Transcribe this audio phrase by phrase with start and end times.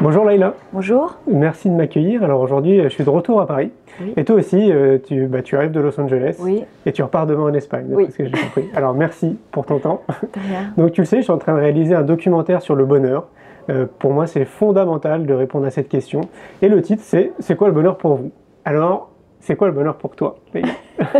[0.00, 0.54] Bonjour Laïla.
[0.72, 1.16] Bonjour.
[1.26, 2.22] Merci de m'accueillir.
[2.22, 3.72] Alors aujourd'hui, je suis de retour à Paris.
[4.00, 4.12] Oui.
[4.16, 6.36] Et toi aussi, euh, tu, bah, tu arrives de Los Angeles.
[6.40, 6.64] Oui.
[6.86, 8.06] Et tu repars demain en Espagne, Oui.
[8.10, 8.68] ce que j'ai compris.
[8.76, 10.02] Alors merci pour ton temps.
[10.08, 10.72] De rien.
[10.76, 13.26] Donc tu le sais, je suis en train de réaliser un documentaire sur le bonheur.
[13.70, 16.20] Euh, pour moi, c'est fondamental de répondre à cette question.
[16.62, 18.30] Et le titre, c'est C'est quoi le bonheur pour vous?
[18.64, 20.68] Alors, c'est quoi le bonheur pour toi Laïla?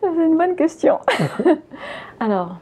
[0.00, 0.98] C'est une bonne question.
[2.20, 2.56] alors,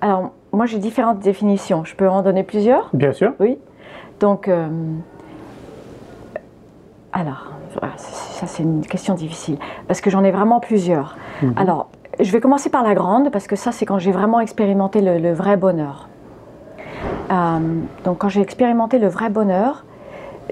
[0.00, 1.84] alors, moi j'ai différentes définitions.
[1.84, 2.90] Je peux en donner plusieurs?
[2.92, 3.32] Bien sûr.
[3.40, 3.58] Oui.
[4.20, 4.68] Donc, euh,
[7.12, 7.52] alors,
[7.96, 9.58] ça c'est une question difficile
[9.88, 11.16] parce que j'en ai vraiment plusieurs.
[11.42, 11.54] Mhm.
[11.56, 11.88] Alors,
[12.20, 15.18] je vais commencer par la grande parce que ça c'est quand j'ai vraiment expérimenté le,
[15.18, 16.08] le vrai bonheur.
[17.30, 17.58] Euh,
[18.04, 19.84] donc, quand j'ai expérimenté le vrai bonheur,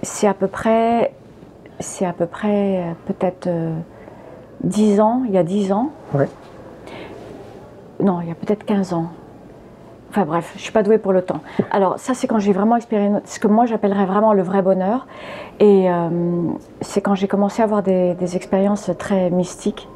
[0.03, 1.13] c'est à peu près,
[1.81, 3.73] c'est à peu près peut-être euh,
[4.65, 5.91] 10 ans, il y a 10 ans.
[6.15, 6.29] Ouais.
[8.01, 9.09] Non, il y a peut-être 15 ans.
[10.13, 11.41] Enfin bref, je suis pas douée pour le temps.
[11.71, 15.07] Alors ça, c'est quand j'ai vraiment expérimenté ce que moi j'appellerais vraiment le vrai bonheur.
[15.59, 16.11] Et euh,
[16.83, 19.89] c'est quand j'ai commencé à avoir des, expériences très mystiques,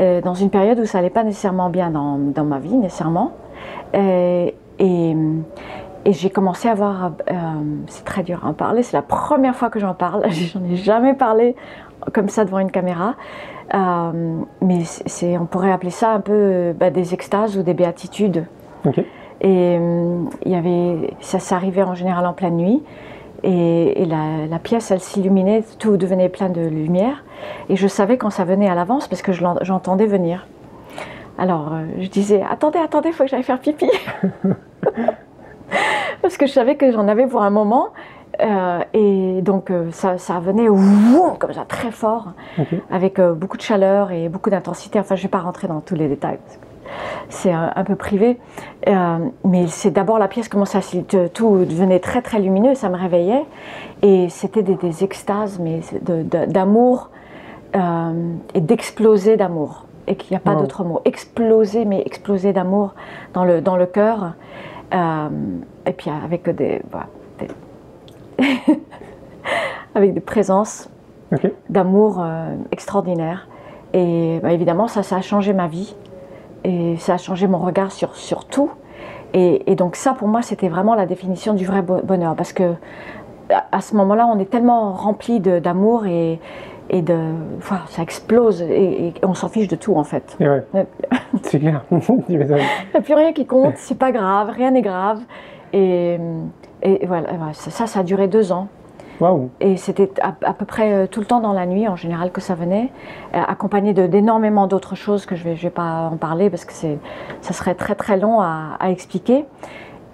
[0.00, 3.34] euh, dans une période où ça allait pas nécessairement bien dans, ma vie, nécessairement.
[3.94, 5.16] Euh, et
[6.06, 7.12] j'ai commencé à avoir,
[7.86, 10.74] c'est très dur à en parler, c'est la première fois que j'en parle, j'en ai
[10.74, 11.54] jamais parlé
[12.12, 13.14] comme ça devant une caméra.
[13.72, 18.44] Mais c'est, on pourrait appeler ça un peu bah, des extases ou des béatitudes.
[18.84, 19.04] Ok.
[19.40, 22.82] Et euh, il y avait, ça s'arrivait en général en pleine nuit.
[23.42, 27.24] Et, et la, la pièce, elle s'illuminait, tout devenait plein de lumière.
[27.68, 30.46] Et je savais quand ça venait à l'avance parce que je j'entendais venir.
[31.38, 33.90] Alors euh, je disais Attendez, attendez, il faut que j'aille faire pipi.
[36.22, 37.90] parce que je savais que j'en avais pour un moment.
[38.40, 42.32] Euh, et donc euh, ça, ça venait ouh, comme ça très fort,
[42.90, 44.98] avec euh, beaucoup de chaleur et beaucoup d'intensité.
[44.98, 46.38] Enfin, je ne vais pas rentrer dans tous les détails.
[46.44, 46.65] parce que
[47.28, 48.38] C'est un, un peu privé.
[48.88, 50.80] Euh, mais c'est d'abord la pièce commençait à
[51.32, 53.44] tout devenait très très lumineux, ça me réveillait
[54.02, 57.10] et c'était des, des extases, mais c'est de- de- d'amour
[57.74, 58.12] euh,
[58.54, 59.84] et d'exploser d'amour.
[60.08, 60.60] Et qu'il n'y a pas Wow.
[60.60, 61.00] d'autre mot.
[61.04, 62.94] Exploser, mais exploser d'amour
[63.34, 64.34] dans le, dans le cœur.
[64.94, 65.28] Euh,
[65.84, 67.06] et puis avec des, voilà,
[67.40, 67.48] des-
[69.96, 70.88] avec des présences
[71.68, 73.48] d'amour euh, extraordinaire.
[73.94, 75.96] Et bah, évidemment, ça, ça a changé ma vie.
[76.68, 78.70] Et ça a changé mon regard sur, sur tout.
[79.34, 82.34] Et, et donc ça, pour moi, c'était vraiment la définition du vrai bo- bonheur.
[82.34, 82.74] Parce que
[83.70, 86.40] à, ce moment-là, on est tellement rempli d'amour et,
[86.90, 87.16] et de...
[87.60, 90.36] Voilà, ça explose et, et on s'en fiche de tout, en fait.
[90.40, 90.64] Ouais,
[91.42, 91.82] c'est clair.
[92.28, 95.20] Il n'y a plus rien qui compte, c'est pas grave, rien n'est grave.
[95.72, 96.18] Et,
[96.82, 98.66] et voilà, ça, ça a duré deux ans.
[99.60, 102.30] Et c'était à, à peu près euh, tout le temps dans la nuit, en général,
[102.32, 102.92] que ça venait,
[103.34, 106.64] euh, accompagné d'énormément d'autres choses que je ne vais, je vais pas en parler parce
[106.64, 106.72] que
[107.40, 109.44] ça serait très très long à, à expliquer.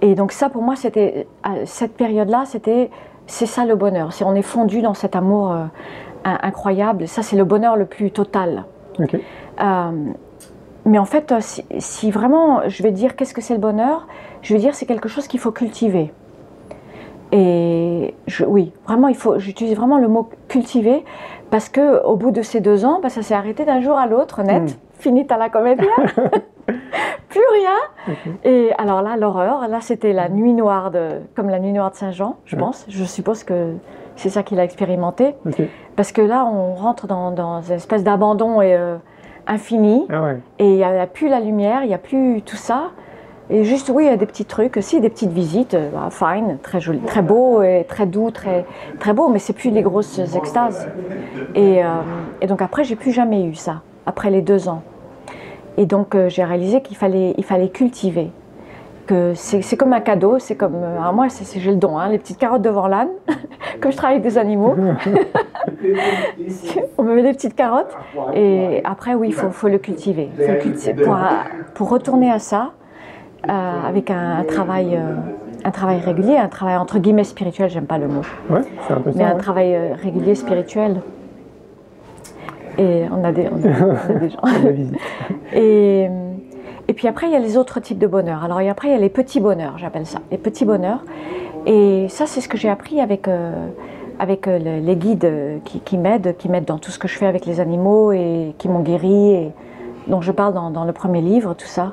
[0.00, 2.90] Et donc ça, pour moi, c'était à cette période-là, c'était
[3.26, 4.12] c'est ça le bonheur.
[4.12, 5.64] C'est on est fondu dans cet amour euh,
[6.24, 7.06] in- incroyable.
[7.06, 8.64] Ça, c'est le bonheur le plus total.
[9.60, 9.90] Euh,
[10.84, 14.08] mais en fait, euh, si, si vraiment je vais dire qu'est-ce que c'est le bonheur,
[14.42, 16.12] je vais dire c'est quelque chose qu'il faut cultiver.
[17.32, 19.38] Et je- oui, vraiment, il faut.
[19.38, 21.04] J'utilise vraiment le mot cultiver
[21.50, 24.06] parce que au bout de ces deux ans, bah, ça s'est arrêté d'un jour à
[24.06, 24.62] l'autre, net.
[24.62, 24.76] Mm.
[24.98, 25.88] Finita la comédia.
[27.28, 28.14] Plus rien.
[28.44, 29.66] Et alors là, l'horreur.
[29.68, 32.84] Là, c'était la nuit noire de, comme la nuit noire de Saint-Jean, je pense.
[32.88, 33.72] Je suppose que
[34.16, 35.34] c'est ça qu'il a expérimenté.
[35.96, 38.96] Parce que là, on rentre dans, dans une espèce d'abandon et, euh,
[39.46, 40.06] infini.
[40.10, 40.40] Ah ouais.
[40.58, 42.90] Et il n'y a, plus la lumière, il n'y a plus tout ça.
[43.52, 46.08] Et juste, oui, il y a des petits trucs, si, des petites visites, euh, bah,
[46.10, 48.64] fine, très joli, très beau et très doux, très,
[48.98, 50.88] très beau, mais c'est plus les grosses extases.
[51.54, 51.88] Et, euh,
[52.40, 54.82] et donc après, j'ai plus jamais eu ça, après les deux ans.
[55.76, 58.30] Et donc euh, j'ai réalisé qu'il fallait, il fallait cultiver.
[59.06, 60.78] Que c'est comme un cadeau, c'est comme.
[61.12, 61.26] moi,
[61.56, 63.10] j'ai le don, hein, les petites carottes devant l'âne,
[63.80, 64.76] comme je travaille avec des animaux.
[66.96, 67.94] On me met des petites carottes.
[68.32, 70.30] Et après, oui, il faut, le cultiver.
[71.74, 72.70] Pour, retourner à ça,
[73.48, 75.14] avec un, un travail, euh,
[75.64, 79.00] un travail régulier, un travail entre guillemets spirituel, j'aime pas le mot, Ouais, c'est un
[79.00, 79.28] peu mais ça.
[79.30, 79.38] un ouais.
[79.38, 81.00] travail euh, régulier spirituel.
[82.78, 84.38] Et on a des, on a- on a des gens.
[85.54, 86.08] Et,
[86.88, 88.42] et puis après, il y a les autres types de bonheur.
[88.44, 91.04] Alors et après, il y a les petits bonheurs, j'appelle ça, les petits bonheurs.
[91.66, 93.52] Et ça, c'est ce que j'ai appris avec, euh,
[94.18, 97.06] avec euh, le- les guides euh, qui, qui m'aident, qui m'aident dans tout ce que
[97.08, 99.52] je fais avec les animaux et qui m'ont guéri, et
[100.06, 101.92] dont je parle dans, dans le premier livre, tout ça.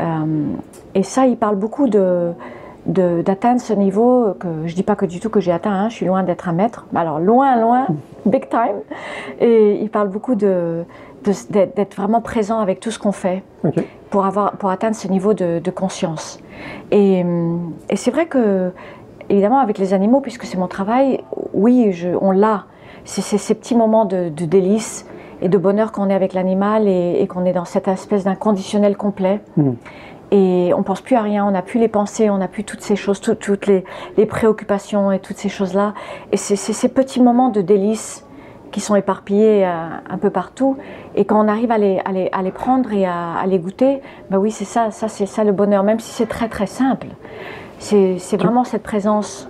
[0.00, 0.52] Euh,
[0.94, 2.32] et ça, il parle beaucoup de
[2.86, 5.96] d'atteindre ce niveau que je dis pas que du tout que j'ai atteint, hein, je
[5.96, 7.86] suis loin d'être un maître, alors loin, loin,
[8.26, 8.78] big time.
[9.40, 10.84] Et il parle beaucoup de
[11.50, 13.42] d'être vraiment présent avec tout ce qu'on fait
[14.08, 16.38] pour, avoir, pour atteindre ce niveau de, de conscience.
[16.90, 17.22] Et,
[17.90, 18.72] et c'est vrai que
[19.28, 21.22] évidemment, avec les animaux, puisque c'est mon travail,
[21.52, 22.64] oui, je, on l'a.
[23.04, 25.06] C'est c'est ces petits moments de, de délice
[25.42, 28.96] et de bonheur qu'on est avec l'animal et, et qu'on est dans cette espèce d'inconditionnel
[28.96, 29.40] complet.
[29.56, 29.70] Mm.
[30.30, 32.82] Et on pense plus à rien, on n'a plus les pensées, on n'a plus toutes
[32.82, 33.84] ces choses, tout- toutes les,
[34.18, 35.94] les préoccupations et toutes ces choses-là.
[36.32, 38.26] Et c'est ces petits moments de délice
[38.70, 39.70] qui sont éparpillés euh,
[40.10, 40.76] un peu partout.
[41.14, 43.58] Et quand on arrive à les, à les, à les prendre et à, à les
[43.58, 46.66] goûter, ben oui, c'est ça, ça c'est ça le bonheur, même si c'est très très
[46.66, 47.06] simple.
[47.78, 49.48] C'est vraiment cette présence.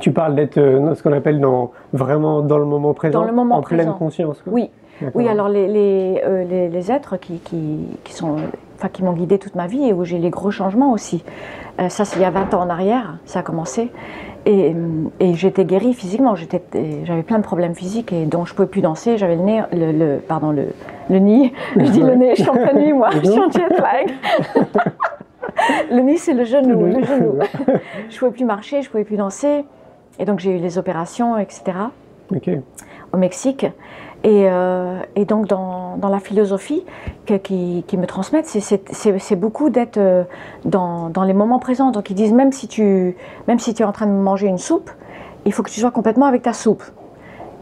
[0.00, 3.32] Tu parles d'être euh, ce qu'on appelle dans, vraiment dans le moment présent, Dans le
[3.32, 4.40] moment en pleine conscience.
[4.42, 4.52] quoi.
[4.52, 4.70] Oui.
[5.14, 5.28] Oui.
[5.28, 8.36] Alors les, les, euh, les, les êtres qui, qui, qui sont,
[8.76, 11.24] enfin, qui m'ont guidée toute ma vie et où j'ai les gros changements aussi.
[11.80, 13.90] Euh, ça, c'est il y a 20 ans en arrière, ça a commencé.
[14.46, 16.34] Et, euh, et j'étais guérie physiquement.
[16.34, 19.16] J'avais plein de problèmes physiques et dont je pouvais plus danser.
[19.16, 20.66] J'avais le nez, le, le- pardon, le,
[21.10, 21.52] le nid.
[21.76, 23.10] Je dis le nez, je suis en pleine nuit, moi.
[23.22, 24.12] Je suis en jet lag.
[25.90, 27.38] le nid, c'est le genou, le genou.
[28.10, 29.64] je pouvais plus marcher, je pouvais plus danser.
[30.18, 31.72] Et donc j'ai eu les opérations, etc
[33.12, 33.66] au Mexique.
[34.24, 36.84] Et, euh, et donc, dans, la philosophie
[37.26, 40.24] que- qui, me transmettent, c'est beaucoup d'être euh,
[40.64, 41.90] dans, dans les moments présents.
[41.90, 43.16] Donc, ils disent même si, tu,
[43.48, 44.90] même si tu es en train de manger une soupe,
[45.44, 46.82] il faut que tu sois complètement avec ta soupe.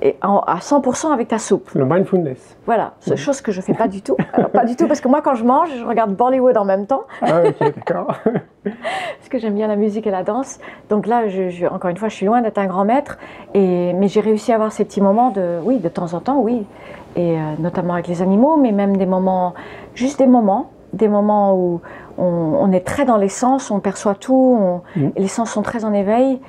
[0.05, 1.71] Et en- à 100% avec ta soupe.
[1.75, 2.57] Le mindfulness.
[2.67, 4.17] Voilà, c'est chose que je fais pas du tout.
[4.33, 6.87] Alors, pas du tout, parce que moi, quand je mange, je regarde Bollywood en même
[6.87, 8.09] temps, Ah, ok, d'accord.
[8.65, 10.59] parce que j'aime bien la musique et la danse.
[10.91, 13.17] Donc là, je, je- encore une fois, je suis loin d'être un grand maître,
[13.55, 16.41] et, mais j'ai réussi à avoir ces petits moments de, oui, de temps en temps,
[16.41, 16.67] oui,
[17.15, 19.55] et euh, notamment avec les animaux, mais même des moments,
[19.95, 21.81] juste des moments, des moments où
[22.19, 24.81] on, on est très dans les sens, on perçoit tout, on-
[25.15, 26.41] et les sens sont très en éveil,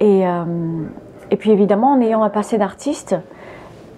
[0.00, 0.44] et, euh,
[1.32, 3.16] et puis évidemment, en ayant un passé d'artiste,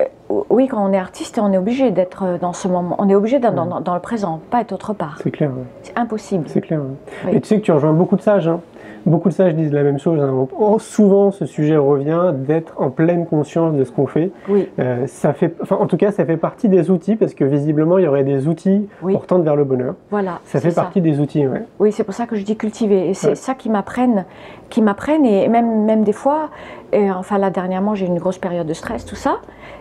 [0.01, 0.05] euh,
[0.51, 3.39] oui, quand on est artiste, on est obligé d'être dans ce moment, on est obligé
[3.41, 5.19] d'être dans, dans- dans le présent, pas être autre part.
[5.23, 5.51] C'est clair.
[5.51, 5.65] ouais.
[5.83, 6.45] C'est impossible.
[6.49, 6.81] C'est clair.
[6.81, 6.87] ouais.
[7.27, 7.37] Oui.
[7.37, 8.49] Et tu sais que tu rejoins beaucoup de sages.
[8.49, 8.61] hein.
[9.07, 10.19] Beaucoup de sages disent la même chose.
[10.21, 10.47] hein.
[10.59, 14.31] Oh, souvent, ce sujet revient d'être en pleine conscience de ce qu'on fait.
[14.49, 14.69] Oui.
[14.79, 17.99] Euh, ça fait, enfin, en tout cas, ça fait partie des outils parce que visiblement,
[17.99, 19.13] il y aurait des outils Oui.
[19.13, 19.95] pour tendre vers le bonheur.
[20.11, 20.41] Voilà.
[20.45, 21.47] Ça fait partie des outils.
[21.47, 21.63] Ouais.
[21.79, 23.09] Oui, c'est pour ça que je dis cultiver.
[23.11, 23.35] Et c'est Ouais.
[23.35, 24.25] ça qui m'apprennent,
[24.71, 25.27] qui m'apprennent.
[25.27, 26.49] Et même, même des fois,
[26.93, 29.37] et enfin là dernièrement, j'ai eu une grosse période de stress, tout ça,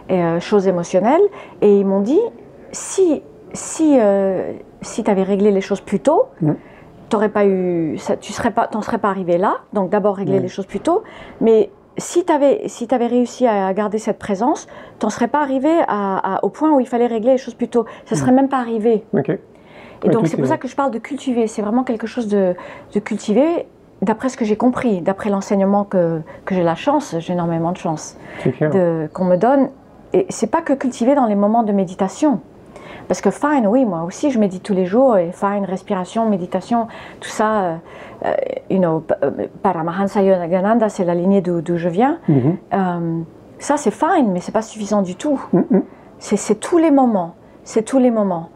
[0.10, 1.22] et, euh, chose émotionnelle.
[1.62, 2.19] Et ils m'ont dit,
[2.74, 3.22] si,
[3.54, 6.56] si, euh, si tu avais réglé les choses plus tôt, Mhm.
[7.13, 9.57] T'aurais pas eu, ça, tu serais pas, t'en serais pas arrivé là.
[9.71, 11.04] Donc d'abord régler les choses plus tôt.
[11.42, 14.65] Mais si tu avais, si avais réussi à garder cette présence,
[14.98, 17.68] t'en serais pas arrivé à- à- au point où il fallait régler les choses plus
[17.68, 17.86] tôt.
[18.06, 19.04] Ça serait même pas arrivé.
[20.04, 21.45] Et donc c'est est- pour ça que je parle de cultiver.
[21.45, 22.56] C'est vraiment quelque chose de,
[22.95, 23.68] de cultiver,
[24.01, 27.77] d'après ce que j'ai compris, d'après l'enseignement que, que j'ai la chance, j'ai énormément de
[27.77, 28.18] chance,
[29.13, 29.69] qu'on me donne.
[30.13, 32.39] Et c'est pas que cultiver dans les moments de méditation.
[33.08, 36.88] Parce que fine, oui, moi aussi je médite tous les jours, et fine, respiration, méditation,
[37.20, 37.76] tout ça, euh,
[38.26, 38.34] euh,
[38.70, 42.20] you know, euh, Paramahansa Yogananda, c'est la lignée d'où je viens.
[42.28, 42.58] Mhm.
[42.74, 43.22] Euh,
[43.60, 45.40] ça c'est fine, mais c'est pas suffisant du tout.
[45.54, 45.84] Mhm.
[46.20, 48.50] C'est c'est tous les moments, c'est tous les moments.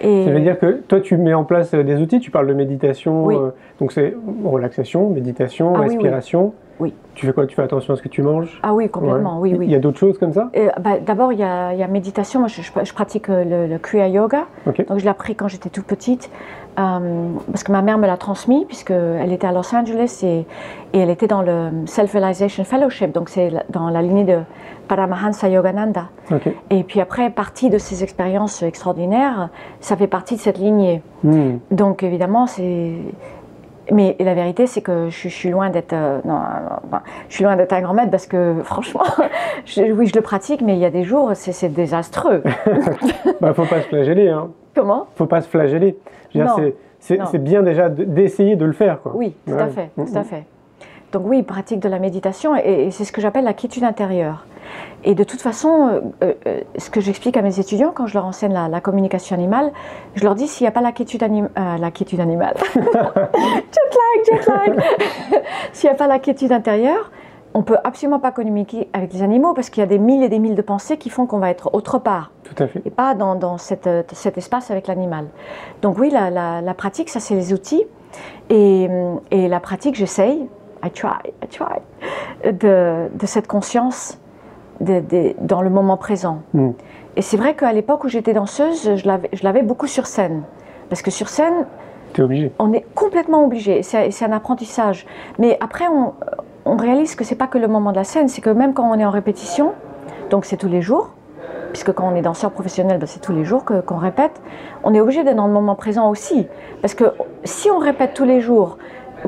[0.00, 2.46] Et Ça veut dire que toi, tu mets en place euh, des outils, tu parles
[2.46, 3.34] de méditation, Oui.
[3.36, 3.50] euh,
[3.80, 4.14] donc c'est
[4.44, 5.94] relaxation, méditation, Ah oui, oui.
[5.94, 6.52] respiration.
[6.78, 6.92] Oui.
[7.14, 7.46] Tu fais quoi?
[7.46, 8.60] Tu fais attention à ce que tu manges?
[8.62, 9.50] Ah oui, complètement, Ouais.
[9.52, 9.66] oui, oui.
[9.66, 10.50] Il y a d'autres choses comme ça?
[10.56, 12.40] Euh, bah, D'abord, il y, a, il y a méditation.
[12.40, 14.44] Moi, je, je- je pratique le, le Kriya Yoga.
[14.66, 16.30] Donc, je l'ai appris quand j'étais toute petite.
[16.78, 20.46] Euh, parce que ma mère me l'a transmis, puisqu'elle était à Los Angeles et,
[20.92, 23.12] et elle était dans le Self-Realization Fellowship.
[23.12, 24.38] Donc, c'est dans la lignée de
[24.88, 26.04] Paramahansa Yogananda.
[26.70, 29.48] Et puis après, partie de ces expériences extraordinaires,
[29.80, 31.02] ça fait partie de cette lignée.
[31.24, 31.56] Hmm.
[31.70, 32.92] Donc, évidemment, c'est.
[33.92, 36.40] Mais la vérité, c'est que je, je suis loin d'être, euh, non,
[37.28, 39.04] je suis loin d'être un grand maître parce que franchement,
[39.64, 42.42] je- oui, je le pratique, mais il y a des jours, c'est désastreux.
[43.40, 44.48] Bah, faut pas se flageller, hein.
[44.76, 45.96] Comment Faut pas se flageller.
[47.00, 49.12] C'est- bien déjà de- d'essayer de le faire, quoi.
[49.14, 49.62] Oui, tout Ouais.
[49.62, 50.24] à fait, Mm, tout à mm.
[50.24, 50.44] fait.
[51.12, 54.44] Donc oui, pratique de la méditation et, et c'est ce que j'appelle la quiétude intérieure.
[55.04, 58.14] Et de toute façon, euh, euh, euh, ce que j'explique à mes étudiants quand je
[58.14, 59.70] leur enseigne la, la communication animale,
[60.14, 62.80] je leur dis s'il n'y a pas la quiétude, anim- euh, la quiétude animale, jet
[62.92, 64.80] lag, jet lag,
[65.72, 67.10] s'il n'y a pas la quiétude intérieure,
[67.58, 70.28] on peut absolument pas communiquer avec les animaux parce qu'il y a des mille et
[70.28, 72.82] des mille de pensées qui font qu'on va être autre part Tout à fait.
[72.84, 75.24] et pas dans, dans cette, euh, cet espace avec l'animal.
[75.80, 77.84] Donc oui, la, la- la pratique, ça c'est les outils.
[78.50, 80.48] Et, hum, et la pratique, j'essaye,
[80.84, 81.80] I try, I try,
[82.52, 84.18] de, de cette conscience
[84.80, 86.42] de- de- dans le moment présent.
[86.52, 86.70] Mm.
[87.16, 90.42] Et c'est vrai qu'à l'époque où j'étais danseuse, je l'avais beaucoup sur scène.
[90.90, 91.66] Parce que sur scène,
[92.12, 92.52] T'es obligé.
[92.58, 93.82] on est complètement obligé.
[93.82, 95.06] C'est un apprentissage.
[95.38, 96.12] Mais après, on,
[96.66, 98.90] on réalise que c'est pas que le moment de la scène, c'est que même quand
[98.90, 99.72] on est en répétition,
[100.30, 101.10] donc c'est tous les jours,
[101.72, 104.40] puisque quand on est danseur professionnel, ben, c'est tous les jours qu'on répète,
[104.82, 106.46] on est obligé d'être dans le moment présent aussi.
[106.82, 107.04] Parce que
[107.44, 108.78] si on répète tous les jours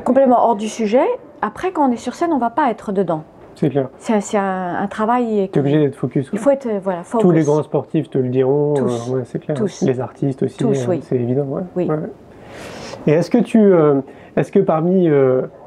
[0.03, 1.05] complètement hors du sujet,
[1.41, 3.23] après, quand on est sur scène, on va pas être dedans.
[3.55, 3.89] C'est clair.
[3.97, 5.49] C'est un, un travail.
[5.51, 6.29] Tu es obligé d'être focus.
[6.31, 7.01] Il faut être euh, voilà.
[7.19, 7.45] Tous les focus.
[7.45, 8.73] grands sportifs te le diront.
[8.73, 9.09] Tous.
[9.11, 9.57] euh, ouais, c'est clair.
[9.57, 9.81] Tous.
[9.81, 10.57] Les artistes aussi.
[10.57, 10.99] Tous, euh, oui.
[11.03, 11.43] C'est évident.
[11.43, 11.63] ouais.
[11.75, 11.89] Oui.
[11.89, 11.97] Ouais.
[13.07, 14.01] Et est-ce que tu, euh,
[14.37, 15.09] est-ce que parmi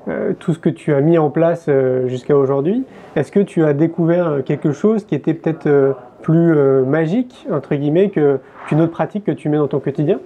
[0.09, 2.85] euh, tout ce que tu as mis en place euh, jusqu'à aujourd'hui,
[3.17, 5.93] est-ce que tu as découvert euh, quelque chose qui était peut-être euh,
[6.23, 6.55] plus
[6.87, 10.21] magique entre guillemets qu'une autre pratique que tu mets dans ton quotidien,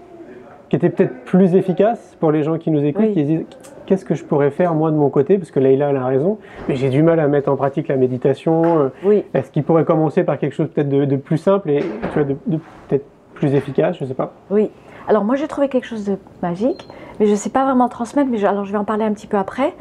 [0.69, 3.13] qui était peut-être plus efficace pour les gens qui nous écoutent, Oui.
[3.15, 3.45] qui se disent
[3.87, 6.37] qu'est-ce que je pourrais faire moi de mon côté, parce que Leïla elle a raison,
[6.69, 8.91] mais j'ai du mal à mettre en pratique la méditation.
[9.05, 9.25] Oui.
[9.33, 12.25] est-ce qu'il pourrait commencer par quelque chose peut-être de, de plus simple et tu vois,
[12.25, 13.05] de, de peut-être
[13.35, 14.33] plus efficace, je sais pas.
[14.51, 14.71] Oui.
[15.09, 16.89] Alors moi j'ai trouvé quelque chose de magique,
[17.21, 19.13] mais je ne sais pas vraiment transmettre, mais je, alors je vais en parler un
[19.13, 19.75] petit peu après.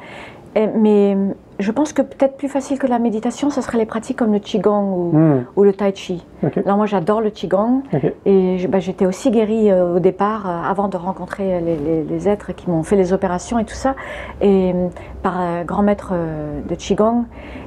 [0.58, 3.86] Et- mais euh, je pense que peut-être plus facile que la méditation, ce serait les
[3.86, 6.26] pratiques comme le Qigong ou, Hmm, ou le Tai Chi.
[6.44, 7.82] ok, Alors moi j'adore le Qigong
[8.26, 12.30] et bah, j'étais aussi guérie euh, au départ euh, avant de rencontrer les, les- les
[12.30, 13.96] êtres qui m'ont fait les opérations et tout ça,
[14.40, 14.88] et euh,
[15.24, 17.26] par un grand maître euh, de Qigong.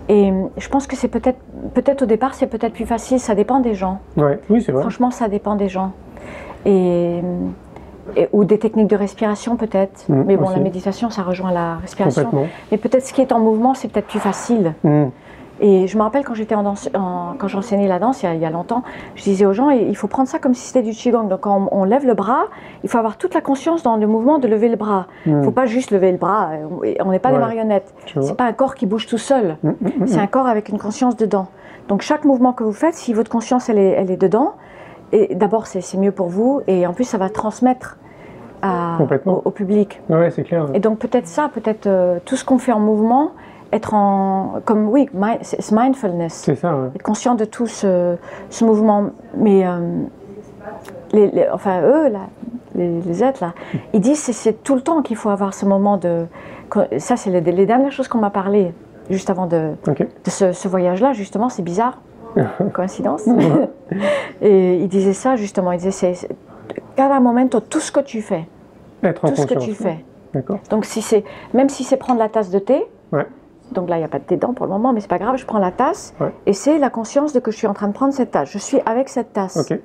[0.08, 1.38] Et euh, je pense que c'est peut-être,
[1.74, 3.98] peut-être au départ c'est peut-être plus facile, ça dépend des gens.
[4.16, 4.80] ouais, oui c'est vrai.
[4.80, 5.92] Franchement, ça dépend des gens.
[6.66, 7.20] Et,
[8.16, 10.04] et- ou des techniques de respiration peut-être.
[10.08, 10.54] Mm, Mais bon, aussi.
[10.56, 12.28] la méditation, ça rejoint la respiration.
[12.72, 14.74] Mais peut-être ce qui est en mouvement, c'est peut-être plus facile.
[14.84, 15.06] Hmm,
[15.60, 18.28] Et je me rappelle quand j'étais en danse, en- quand j'enseignais la danse il y,
[18.28, 18.84] a, il y a longtemps,
[19.16, 21.24] je disais aux gens, il faut prendre ça comme si c'était du qigong.
[21.28, 22.44] Donc quand on, on lève le bras,
[22.84, 25.06] il faut avoir toute la conscience dans le mouvement de lever le bras.
[25.26, 26.50] Il hmm, ne faut pas juste lever le bras.
[26.52, 27.92] euh, On n'est pas des marionnettes.
[28.20, 29.56] C'est pas un corps qui bouge tout seul.
[30.06, 31.48] C'est un corps avec une conscience dedans.
[31.88, 34.52] Donc chaque mouvement que vous faites, si votre conscience elle est, elle est dedans,
[35.12, 37.96] et d'abord c'est mieux pour vous, et en plus ça va transmettre
[38.62, 40.00] à- au, au public.
[40.10, 40.66] Ouais, c'est clair.
[40.74, 43.30] Et donc peut-être ça, peut-être euh, tout ce qu'on fait en mouvement,
[43.72, 45.08] être en comme oui,
[45.42, 46.74] c'est mindfulness, C'est ça.
[46.74, 46.88] ouais.
[46.94, 48.16] être conscient de tout ce,
[48.50, 49.10] ce mouvement.
[49.36, 49.78] Mais euh,
[51.12, 52.20] les, les- enfin eux là,
[52.74, 53.54] les, les êtres là,
[53.92, 56.26] ils disent c'est c'est tout le temps qu'il faut avoir ce moment de.
[56.70, 58.72] que- Ça c'est les, les dernières choses qu'on m'a parlé
[59.10, 61.98] juste avant de, de ce, ce voyage-là, justement, c'est bizarre,
[62.74, 63.26] coïncidence.
[64.40, 66.28] et il disait ça, justement, il disait, c'est
[66.96, 68.46] cada momento, tout ce que tu fais,
[69.02, 70.04] Être en tout ce que tu fais.
[70.34, 70.58] D'accord.
[70.70, 73.26] Donc, si c'est, même si c'est prendre la tasse de thé, Ouais.
[73.72, 75.18] donc là, il n'y a pas de thé dedans pour le moment, mais c'est pas
[75.18, 76.32] grave, je prends la tasse, Ouais.
[76.46, 78.50] et c'est la conscience de que je suis en train de prendre cette tasse.
[78.50, 79.56] Je suis avec cette tasse.
[79.56, 79.78] Ok.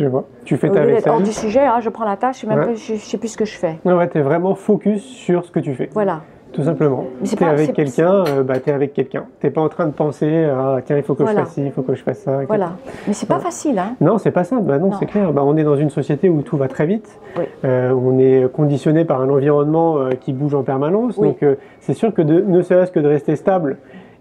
[0.00, 0.24] Je vois.
[0.44, 1.24] Tu fais Au ta d'être hors vaisselle.
[1.26, 2.64] du sujet, ah, je prends la tasse, je ne sais, Ouais.
[2.66, 3.78] plus- sais ce que je fais.
[3.84, 5.90] Ouais, ouais, t'es vraiment focus sur ce que tu fais.
[5.92, 6.22] Voilà.
[6.52, 7.04] Tout simplement.
[7.36, 9.26] T'es avec quelqu'un, euh, bah t'es avec quelqu'un.
[9.40, 11.40] T'es pas en train de penser à tiens, il faut que Voilà.
[11.40, 12.32] je fasse ci, il faut que je fasse ça.
[12.34, 12.46] etc.
[12.48, 12.72] Voilà.
[13.06, 13.40] Mais c'est pas Ouais.
[13.42, 13.94] facile, hein.
[14.00, 14.62] Non, c'est pas simple.
[14.64, 14.96] Bah non, Non.
[14.98, 15.32] c'est clair.
[15.32, 17.18] Bah, on est dans une société où tout va très vite.
[17.36, 17.44] Oui.
[17.64, 21.16] Euh, on est conditionné par un environnement euh, qui bouge en permanence.
[21.18, 21.28] Oui.
[21.28, 23.76] Donc, euh, c'est sûr que de, ne serait-ce que de rester stable,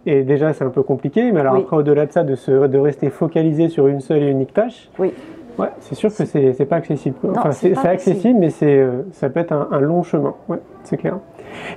[0.05, 1.31] et déjà c'est un peu compliqué.
[1.31, 1.61] Mais alors Oui.
[1.63, 4.89] après, au-delà de ça, de, se, de rester focalisé sur une seule et unique tâche.
[4.99, 5.11] Oui.
[5.57, 7.15] Ouais, c'est sûr que c'est pas accessible.
[7.31, 10.35] enfin, c'est accessible, mais c'est ça peut être un, un long chemin.
[10.47, 11.17] Ouais, c'est clair.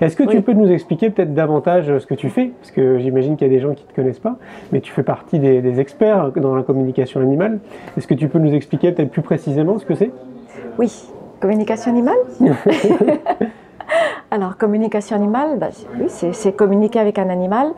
[0.01, 2.53] Est-ce que tu peux nous expliquer peut-être davantage euh, ce que tu fais?
[2.61, 4.37] Parce que j'imagine qu'il y a des gens qui ne te connaissent pas,
[4.73, 7.59] mais tu fais partie des, des experts dans la communication animale.
[7.97, 10.11] Est-ce que tu peux nous expliquer peut-être plus précisément ce que c'est?
[10.79, 11.11] Oui.
[11.41, 12.17] Communication animale?
[14.31, 17.69] Alors, communication animale, bah, oui, c'est c'est communiquer avec un animal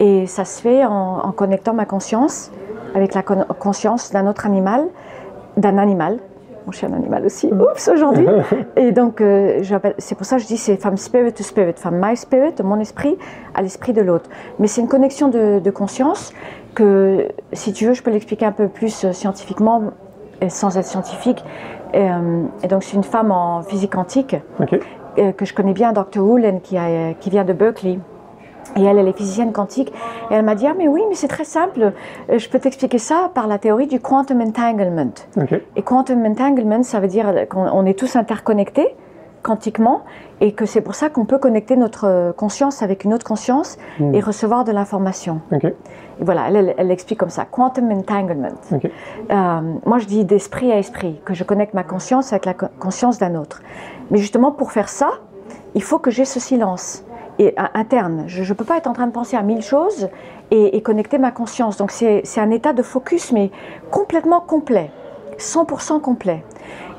[0.00, 2.50] et ça se fait en, en connectant ma conscience
[2.94, 4.84] avec la con- conscience d'un autre animal,
[5.58, 6.16] d'un animal.
[6.68, 8.26] Mon chien animal aussi, oups, aujourd'hui.
[8.76, 9.62] Et donc, euh,
[9.96, 12.78] c'est pour ça que je dis c'est femme spirit to spirit, femme my spirit, mon
[12.78, 13.16] esprit
[13.54, 14.28] à l'esprit de l'autre.
[14.58, 16.34] Mais c'est une connexion de, de conscience
[16.74, 19.80] que, si tu veux, je peux l'expliquer un peu plus euh, scientifiquement,
[20.42, 21.42] et sans être scientifique.
[21.94, 24.36] Et, euh, et donc, c'est une femme en physique quantique
[25.18, 26.18] euh, que je connais bien, Dr.
[26.20, 27.98] Woolen, qui, a- qui vient de Berkeley.
[28.76, 29.92] Et elle, elle est physicienne quantique.
[30.30, 31.92] Et elle m'a dit, ah mais oui, mais c'est très simple.
[32.30, 35.10] Euh, Je peux t'expliquer ça par la théorie du quantum entanglement.
[35.76, 38.94] Et quantum entanglement, ça veut dire qu'on on est tous interconnectés
[39.42, 40.02] quantiquement
[40.40, 44.14] et que c'est pour ça qu'on peut connecter notre conscience avec une autre conscience Hmm.
[44.14, 45.40] et recevoir de l'information.
[46.20, 48.48] Et voilà, elle, l'explique comme ça, quantum entanglement.
[49.30, 52.66] Euh, moi, je dis d'esprit à esprit, que je connecte ma conscience avec la co-
[52.80, 53.62] conscience d'un autre.
[54.10, 55.08] Mais justement, pour faire ça,
[55.74, 57.04] il faut que j'ai ce silence
[57.38, 58.24] et, euh, interne.
[58.26, 60.08] Je ne peux pas être en train de penser à mille choses
[60.50, 61.76] et, connecter ma conscience.
[61.76, 63.50] Donc, c'est c'est un état de focus, mais
[63.90, 64.90] complètement complet,
[65.38, 66.42] 100% complet.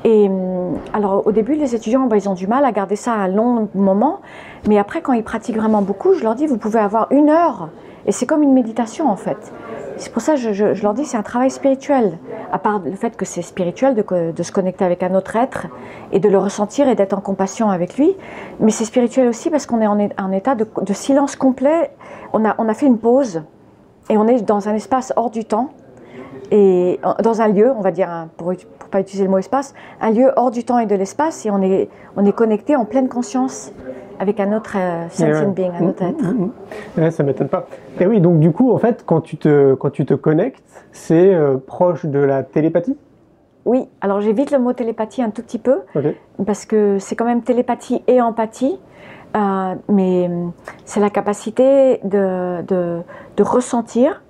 [0.04, 3.12] Et hum, alors, au début, les étudiants, ben, ils ont du mal à garder ça
[3.12, 4.20] un long moment.
[4.68, 7.68] Mais après, quand ils pratiquent vraiment beaucoup, je leur dis, vous pouvez avoir une heure.
[8.06, 9.52] Et c'est comme une méditation, en fait.
[10.00, 12.18] C'est pour ça que je, leur dis c'est un travail spirituel.
[12.50, 15.66] À part le fait que c'est spirituel de, se connecter avec un autre être
[16.10, 18.16] et de le ressentir et d'être en compassion avec lui.
[18.60, 21.90] Mais c'est spirituel aussi parce qu'on est en, en état de, de silence complet.
[22.32, 23.42] On a, on a fait une pause
[24.08, 25.68] et on est dans un espace hors du temps
[26.50, 28.56] et dans un lieu, on va dire, pour ne
[28.90, 31.60] pas utiliser le mot espace, un lieu hors du temps et de l'espace et on
[31.60, 33.70] est, on est connecté en pleine conscience.
[34.20, 36.22] Avec un autre euh, sentient being, un autre Mm, être.
[36.22, 36.52] mm, mm.
[37.02, 37.66] Ouais, ça m'étonne pas.
[37.98, 40.62] Et oui, donc du coup, en fait, quand tu te, quand tu te connectes,
[40.92, 42.96] c'est euh, proche de la télépathie?
[43.64, 45.80] Oui, alors j'évite le mot télépathie un tout petit peu,
[46.46, 48.78] parce que c'est quand même télépathie et empathie,
[49.36, 50.52] euh, mais hum,
[50.84, 53.00] c'est la capacité de, de,
[53.36, 54.22] de ressentir,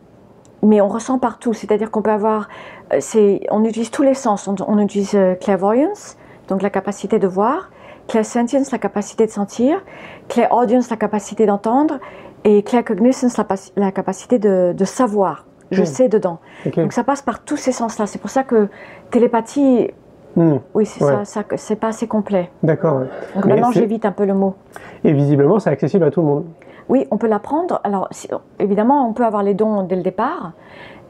[0.62, 2.48] mais on ressent partout, c'est-à-dire qu'on peut avoir,
[2.92, 6.16] euh, on utilise tous les sens, on, on utilise euh, clairvoyance,
[6.48, 7.70] donc la capacité de voir,
[8.10, 9.82] clairsentience, la capacité de sentir,
[10.28, 11.98] clairaudience, la capacité d'entendre,
[12.44, 15.46] et claircognizance, la, la capacité de, de savoir.
[15.70, 15.86] Je Hmm.
[15.96, 16.38] sais dedans.
[16.76, 18.06] Donc ça passe par tous ces sens-là.
[18.06, 18.68] C'est pour ça que
[19.10, 19.90] télépathie,
[20.36, 21.24] Hmm, oui, c'est Ouais.
[21.24, 22.50] ça, ça, c'est pas assez complet.
[22.62, 22.98] D'accord.
[23.00, 23.06] ouais.
[23.34, 24.54] Donc Mais maintenant, j'évite un peu le mot.
[25.02, 26.44] Et visiblement, c'est accessible à tout le monde.
[26.88, 27.80] Oui, on peut l'apprendre.
[27.82, 28.28] Alors, si-
[28.60, 30.52] évidemment, on peut avoir les dons dès le départ.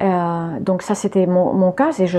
[0.03, 1.91] Euh, donc ça, c'était mon, mon cas.
[1.99, 2.19] Et je,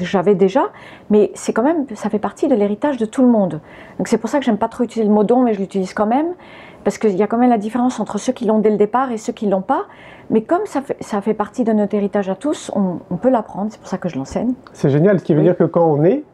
[0.00, 0.64] j'avais déjà,
[1.10, 3.60] mais c'est quand même, ça fait partie de l'héritage de tout le monde.
[3.98, 5.94] Donc c'est pour ça que j'aime pas trop utiliser le mot don, mais je l'utilise
[5.94, 6.28] quand même,
[6.84, 9.10] parce qu'il y a quand même la différence entre ceux qui l'ont dès le départ
[9.12, 9.84] et ceux qui l'ont pas.
[10.30, 13.30] Mais comme ça fait, ça fait partie de notre héritage à tous, on, on peut
[13.30, 13.68] l'apprendre.
[13.70, 14.52] C'est pour ça que je l'enseigne.
[14.72, 15.46] C'est génial, ce qui veut Oui.
[15.46, 16.24] dire que quand on est,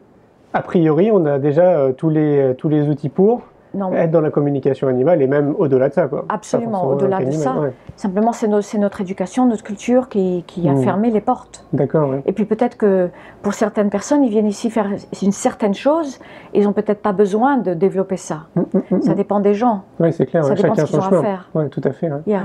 [0.54, 3.42] a priori, on a déjà euh, tous, les, euh, tous les outils pour
[3.75, 6.07] Non, être dans la communication animale et même au-delà de ça.
[6.09, 6.25] Quoi.
[6.29, 7.55] Absolument, au-delà de ça.
[7.59, 7.73] ouais.
[7.97, 10.83] simplement c'est, no- c'est notre éducation, notre culture qui, qui a Mm.
[10.83, 11.67] fermé les portes.
[11.73, 12.23] D'accord, ouais.
[12.26, 13.09] Et puis peut-être que
[13.43, 14.88] pour certaines personnes, ils viennent ici faire
[15.23, 16.19] une certaine chose,
[16.55, 18.41] ils n'ont peut-être pas besoin de développer ça.
[18.57, 19.83] Mm, mm, mm, Ça dépend des gens.
[20.00, 21.23] Ouais, c'est clair, ça ouais, dépend chacun de ce son qu'ils ont à chemin.
[21.23, 21.50] faire.
[21.55, 22.11] Ouais, tout à fait.
[22.26, 22.43] Yeah,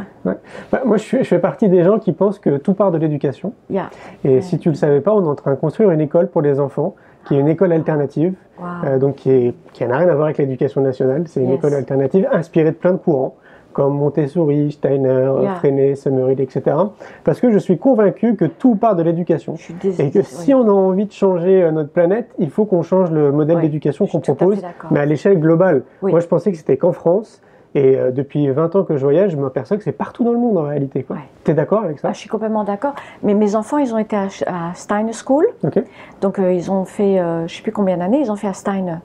[0.71, 2.97] Bah, moi, je, suis- je fais partie des gens qui pensent que tout part de
[2.97, 3.53] l'éducation.
[3.69, 3.89] yeah.
[4.23, 6.41] Et si tu le savais pas, on est en train de construire une école pour
[6.41, 6.95] les enfants,
[7.27, 8.65] qui est une école alternative, Wow.
[8.85, 11.23] euh, donc qui, est, qui n'a rien à voir avec l'éducation nationale.
[11.27, 11.59] C'est une Yes.
[11.59, 13.35] école alternative inspirée de plein de courants,
[13.73, 15.55] comme Montessori, Steiner, Yeah.
[15.55, 16.75] Freinet, Summerhill, etc.
[17.23, 19.55] Parce que je suis convaincu que tout part de l'éducation.
[19.57, 20.07] Je suis désolée.
[20.07, 23.11] Et que si on a envie de changer euh, notre planète, il faut qu'on change
[23.11, 25.83] le modèle d'éducation qu'on propose, mais à l'échelle globale.
[26.01, 26.11] Oui.
[26.11, 27.41] Moi, je pensais que c'était qu'en France.
[27.77, 30.39] Et euh, depuis 20 ans que je voyage, je m'aperçois que c'est partout dans le
[30.39, 31.05] monde en réalité.
[31.11, 31.17] Ouais.
[31.43, 32.07] Tu es d'accord avec ça?
[32.09, 32.95] Ah, je suis complètement d'accord.
[33.21, 35.45] Mais mes enfants, ils ont été à, à Steiner School.
[36.21, 38.47] Donc, euh, ils ont fait, euh, je ne sais plus combien d'années, ils ont fait
[38.47, 38.95] à Steiner.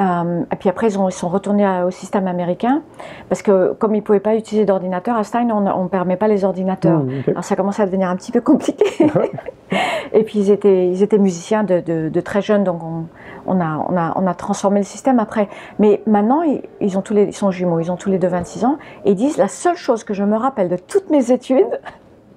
[0.00, 2.82] Euh, et puis après, ils, ont- ils sont retournés à- au système américain.
[3.28, 6.26] Parce que comme ils ne pouvaient pas utiliser d'ordinateur, à Steiner, on ne permet pas
[6.26, 7.00] les ordinateurs.
[7.00, 7.10] Mmh.
[7.28, 8.84] Alors ça commençait à devenir un petit peu compliqué.
[10.12, 13.04] Et puis ils étaient, ils étaient musiciens de, de- de très jeunes, donc on,
[13.46, 15.48] on a, on, a, on a transformé le système après.
[15.78, 18.28] Mais maintenant, ils, ils ont tous les, ils sont jumeaux, ils ont tous les deux
[18.28, 21.30] 26 ans, et ils disent la seule chose que je me rappelle de toutes mes
[21.30, 21.80] études,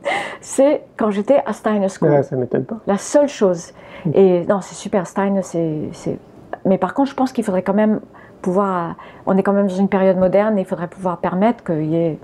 [0.42, 2.10] c'est quand j'étais à Steiner School.
[2.10, 2.78] Ouais, ça m'étonne pas.
[2.88, 3.72] La seule chose.
[4.14, 6.20] Et non, c'est super, Steiner, c'est-
[6.66, 8.00] Mais par contre, je pense qu'il faudrait quand même
[8.42, 8.96] pouvoir...
[9.26, 11.96] On est quand même dans une période moderne et il faudrait pouvoir permettre qu'il y
[11.96, 12.20] ait...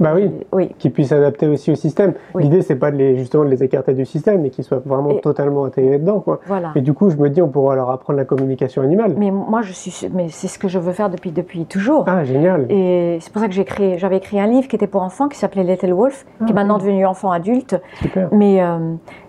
[0.00, 2.14] Bah oui, Oui, qu'ils puissent s'adapter aussi au système.
[2.34, 2.42] Oui.
[2.44, 5.10] L'idée, c'est pas de les, justement de les écarter du système, mais qu'ils soient vraiment
[5.10, 6.20] Et- totalement intégrés dedans.
[6.20, 6.40] Quoi.
[6.46, 6.72] voilà.
[6.74, 9.14] Et du coup, je me dis, on pourra leur apprendre la communication animale.
[9.18, 10.08] Mais moi, je suis...
[10.12, 12.04] Mais c'est ce que je veux faire depuis, depuis toujours.
[12.08, 12.66] Ah, génial.
[12.70, 15.28] Et c'est pour ça que j'ai écrit, j'avais écrit un livre qui était pour enfants,
[15.28, 17.76] qui s'appelait Little Wolf, qui est Ah, maintenant devenu enfant adulte.
[18.00, 18.28] Super.
[18.32, 18.78] Mais euh,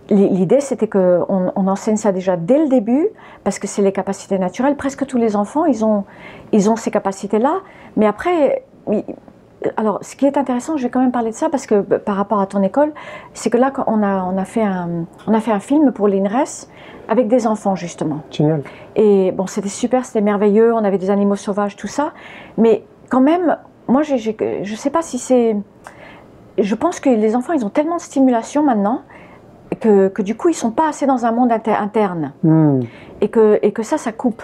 [0.10, 3.10] l'i- l'idée, c'était qu'on on enseigne ça déjà dès le début,
[3.44, 4.78] parce que c'est les capacités naturelles.
[4.78, 6.06] Presque tous les enfants, ils ont,
[6.54, 7.56] ils ont ces capacités-là.
[7.98, 8.64] Mais après,
[9.78, 12.00] alors, ce qui est intéressant, je vais quand même parler de ça, parce que euh,
[12.00, 12.92] par rapport à ton école,
[13.34, 16.08] c'est que là, on a, on, a fait un, on a fait un film pour
[16.08, 16.68] l'INRES
[17.08, 18.22] avec des enfants, justement.
[18.32, 18.64] Génial.
[18.96, 22.12] Et bon, c'était super, c'était merveilleux, on avait des animaux sauvages, tout ça.
[22.58, 25.56] Mais quand même, moi, j'ai- j'ai- je ne sais pas si c'est...
[26.58, 29.02] Je pense que les enfants, ils ont tellement de stimulation maintenant
[29.80, 32.34] que, que du coup, ils ne sont pas assez dans un monde inter- interne.
[32.44, 32.82] Hmm,
[33.22, 34.44] Et que, et que ça, ça coupe.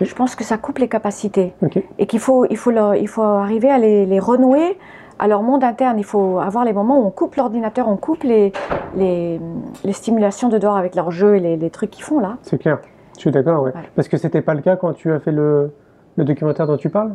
[0.00, 1.52] Je pense que ça coupe les capacités.
[1.98, 4.78] Et qu'il faut, il faut, leur- il faut arriver à les, les renouer
[5.18, 5.98] à leur monde interne.
[5.98, 8.52] Il faut avoir les moments où on coupe l'ordinateur, on coupe les,
[8.96, 9.40] les,
[9.84, 12.36] les stimulations de dehors avec leurs jeux et les, les trucs qu'ils font là.
[12.42, 12.78] C'est clair.
[13.14, 13.72] Je suis d'accord, ouais.
[13.74, 13.80] Ouais.
[13.94, 15.72] Parce que c'était pas le cas quand tu as fait le,
[16.16, 17.14] le documentaire dont tu parles?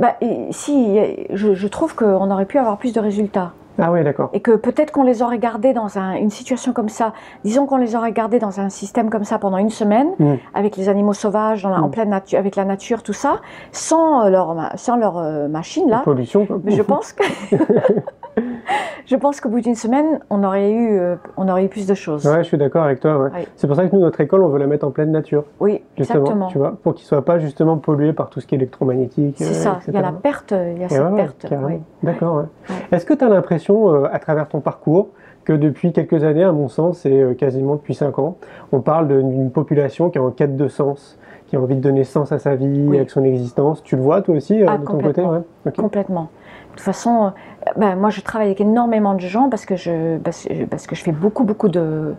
[0.00, 0.98] Bah, et si,
[1.30, 3.52] je, je trouve qu'on aurait pu avoir plus de résultats.
[3.78, 4.30] Ah ouais, d'accord.
[4.32, 7.12] Et que peut-être qu'on les aurait gardés dans un- une situation comme ça,
[7.44, 10.34] disons qu'on les aurait gardés dans un système comme ça pendant une semaine, Mm.
[10.54, 11.90] avec les animaux sauvages, dans la- en Mm.
[11.90, 13.36] pleine nature, avec la nature, tout ça,
[13.72, 16.02] sans euh, leur, sans leur euh, machine là.
[16.04, 16.58] Pollution, quoi.
[16.64, 17.22] Mais je pense que,
[19.06, 21.94] je pense qu'au bout d'une semaine, on aurait eu, euh, on aurait eu plus de
[21.94, 22.26] choses.
[22.26, 23.18] Ouais, je suis d'accord avec toi.
[23.18, 23.46] ouais.
[23.56, 25.82] C'est pour ça que nous, notre école, on veut la mettre en pleine nature, Oui,
[25.96, 26.20] justement.
[26.20, 26.46] exactement.
[26.48, 29.36] Tu vois, pour qu'ils soient pas justement pollués par tout ce qui est électromagnétique.
[29.38, 29.78] C'est euh, ça.
[29.88, 31.46] Il y a la perte, il y a Et cette ouais, perte.
[31.64, 31.74] oui.
[32.02, 32.36] D'accord.
[32.36, 32.74] ouais.
[32.92, 35.08] Est-ce que tu as l'impression, euh, à travers ton parcours,
[35.44, 38.36] que depuis quelques années, à mon sens, et quasiment depuis 5 ans,
[38.70, 41.18] on parle d'une population qui est en quête de sens,
[41.48, 42.96] qui a envie de donner sens à sa vie, Oui.
[42.96, 43.82] avec son existence?
[43.82, 45.02] Tu le vois toi aussi Ah, de ton côté?
[45.22, 45.30] complètement.
[45.32, 45.74] ouais Ok.
[45.76, 46.22] Complètement.
[46.22, 47.32] De toute façon,
[47.76, 51.02] ben, moi je travaille avec énormément de gens parce que je, parce, parce que je
[51.02, 52.14] fais beaucoup, beaucoup de.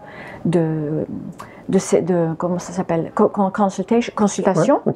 [0.45, 1.05] de
[1.69, 3.11] de, comment ça s'appelle?
[3.15, 4.81] Co- con- consultation, consultation.
[4.85, 4.93] Ouais,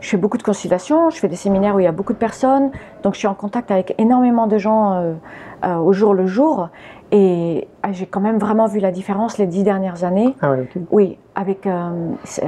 [0.00, 2.18] je fais beaucoup de consultations, je fais des séminaires où il y a beaucoup de
[2.18, 2.70] personnes,
[3.02, 5.14] donc je suis en contact avec énormément de gens euh,
[5.64, 6.68] euh, au jour le jour.
[7.10, 10.36] Et ah, j'ai quand même vraiment vu la différence les dix dernières années.
[10.40, 10.68] Ah ouais.
[10.92, 11.90] Oui, avec euh,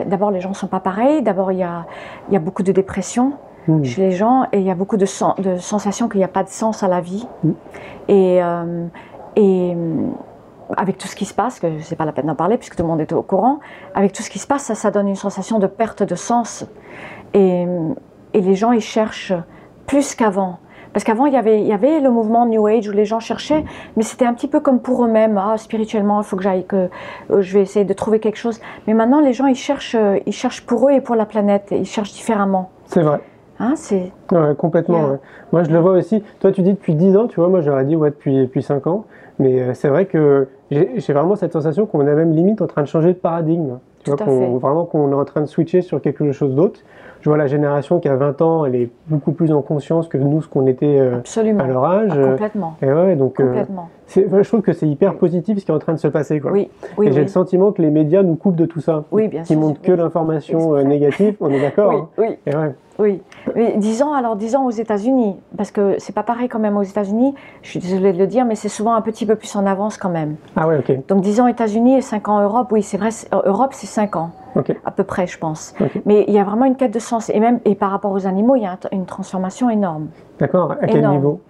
[0.07, 1.23] d'abord les gens sont pas pareils.
[1.23, 1.87] D'abord il y a,
[2.29, 3.33] il y a beaucoup de dépression
[3.69, 3.83] Hmm.
[3.85, 6.29] chez les gens et il y a beaucoup de, sen- de sensations qu'il n'y a
[6.29, 7.27] pas de sens à la vie.
[7.43, 7.51] Mm.
[8.09, 8.87] Et, euh,
[9.35, 10.07] et euh,
[10.77, 12.83] avec tout ce qui se passe, que c'est pas la peine d'en parler puisque tout
[12.83, 13.59] le monde est au courant,
[13.95, 16.65] avec tout ce qui se passe, ça, ça donne une sensation de perte de sens.
[17.35, 17.67] Et,
[18.35, 19.35] et les gens ils cherchent
[19.87, 20.59] plus qu'avant.
[20.93, 23.21] Parce qu'avant, il y, avait, il y avait le mouvement New Age où les gens
[23.21, 25.37] cherchaient, mais c'était un petit peu comme pour eux-mêmes.
[25.37, 26.89] Ah, spirituellement, il faut que j'aille, que
[27.31, 28.63] euh, je vais essayer de trouver quelque chose.
[28.87, 31.69] Mais maintenant, les gens, ils cherchent, ils cherchent pour eux et pour la planète.
[31.71, 32.71] Ils cherchent différemment.
[32.87, 33.21] C'est vrai.
[33.59, 34.99] Hein, c'est Ouais, complètement.
[34.99, 35.11] Yeah.
[35.13, 35.19] ouais.
[35.53, 36.23] Moi, je le vois aussi.
[36.41, 38.87] Toi, tu dis depuis 10 ans, tu vois, moi, j'aurais dit ouais, depuis, depuis 5
[38.87, 39.05] ans.
[39.39, 42.67] Mais euh, c'est vrai que j'ai j'ai vraiment cette sensation qu'on est même limite en
[42.67, 43.79] train de changer de paradigme.
[44.03, 46.81] Tu Tout vois, qu'on- vraiment qu'on est en train de switcher sur quelque chose d'autre.
[47.21, 50.17] Je vois la génération qui a 20 ans, elle est beaucoup plus en conscience que
[50.17, 51.19] nous, ce qu'on était euh,
[51.59, 52.13] à leur âge.
[52.15, 52.77] Ah, complètement.
[52.81, 53.63] Et ouais, donc euh,
[54.07, 56.41] c'est- je trouve que c'est hyper positif ce qui est en train de se passer.
[56.41, 56.53] Quoi.
[56.53, 59.05] Oui, oui, Et j'ai le sentiment que les médias nous coupent de tout ça.
[59.11, 59.61] Oui, bien Qui sûr.
[59.61, 62.09] montrent que l'information négative, on est d'accord Oui, hein.
[62.19, 62.73] oui, Et ouais.
[62.99, 63.23] Oui.
[63.55, 67.35] Mais disons, alors disons aux États-Unis, parce que c'est pas pareil quand même aux États-Unis,
[67.63, 69.97] je suis désolée de le dire, mais c'est souvent un petit peu plus en avance
[69.97, 70.37] quand même.
[70.57, 71.07] Ah ouais, ok.
[71.09, 74.31] Donc disons États-Unis et 5 ans Europe, oui, c'est vrai, Europe c'est 5 ans.
[74.85, 75.75] À peu près, je pense.
[76.05, 77.31] Mais il y a vraiment une quête de sens.
[77.31, 80.09] Et même et par rapport aux animaux, il y a un- une transformation énorme.
[80.39, 80.73] D'accord.
[80.73, 81.17] À quel Énorme.
[81.17, 81.41] niveau?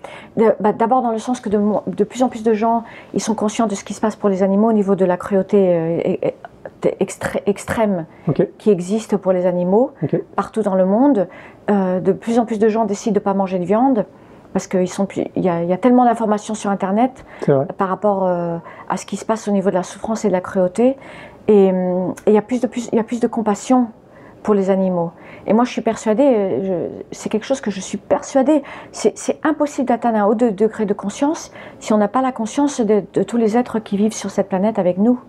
[0.60, 3.66] Bah, D'abord dans le sens que de, plus en plus de gens, ils sont conscients
[3.66, 6.30] de ce qui se passe pour les animaux au niveau de la cruauté euh,
[7.46, 8.06] extrême
[8.58, 9.92] qui existe pour les animaux
[10.36, 11.28] partout dans le monde.
[11.70, 14.04] Euh, de plus en plus de gens décident de ne pas manger de viande
[14.52, 17.24] parce qu'il y, y a tellement d'informations sur Internet
[17.76, 18.56] par rapport euh,
[18.88, 20.96] à ce qui se passe au niveau de la souffrance et de la cruauté.
[21.48, 21.70] Et
[22.26, 23.86] il y, a plus de plus- y a plus de compassion
[24.42, 25.10] pour les animaux.
[25.46, 29.86] Et moi, je suis persuadée, euh, c'est quelque chose que je suis persuadée, c'est impossible
[29.88, 33.22] d'atteindre un haut de- degré de conscience si on n'a pas la conscience de, de
[33.22, 35.20] tous les êtres qui vivent sur cette planète avec nous.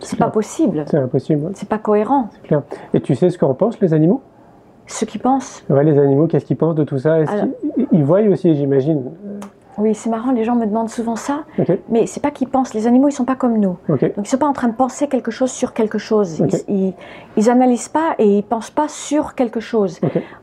[0.00, 1.50] C'est pas possible, C'est impossible.
[1.54, 2.28] c'est pas cohérent.
[2.32, 2.62] C'est clair.
[2.92, 4.20] Et tu sais ce qu'en pensent les animaux?
[4.86, 7.14] Ceux qui pensent, Ouais, les animaux, qu'est-ce qu'ils pensent de tout ça?
[7.14, 7.46] Alors-
[7.90, 9.02] ils voient aussi, j'imagine
[9.78, 11.44] oui, c'est marrant, les gens me demandent souvent ça,
[11.88, 13.76] mais c'est pas qu'ils pensent, les animaux, ils sont pas comme nous.
[14.08, 16.40] Donc ils ne sont pas en train de penser quelque chose sur quelque chose.
[16.68, 16.94] Ils, ils,
[17.36, 19.98] ils analysent pas et ils pensent pas sur quelque chose.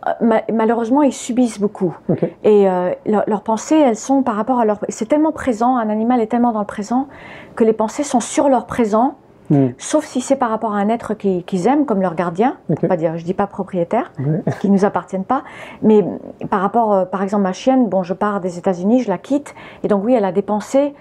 [0.07, 1.95] Euh, ma- malheureusement, ils subissent beaucoup.
[2.43, 4.79] Et euh, leur- leurs pensées, elles sont par rapport à leur.
[4.89, 7.07] C'est tellement présent, un animal est tellement dans le présent
[7.55, 9.15] que les pensées sont sur leur présent,
[9.51, 12.55] Hmm, sauf si c'est par rapport à un être qui- qu'ils aiment comme leur gardien.
[12.69, 12.87] ok.
[12.87, 14.41] Pas dire, je dis pas propriétaire, Ouais.
[14.61, 15.43] qui nous appartiennent pas.
[15.83, 16.03] Mais
[16.49, 19.53] par rapport, euh, par exemple, ma chienne, bon, je pars des États-Unis, je la quitte,
[19.83, 20.93] et donc oui, elle a des pensées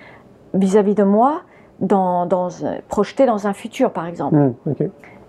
[0.53, 1.43] vis-à-vis de moi,
[1.81, 4.37] dans, dans, un futur, par exemple.
[4.67, 4.83] Ok.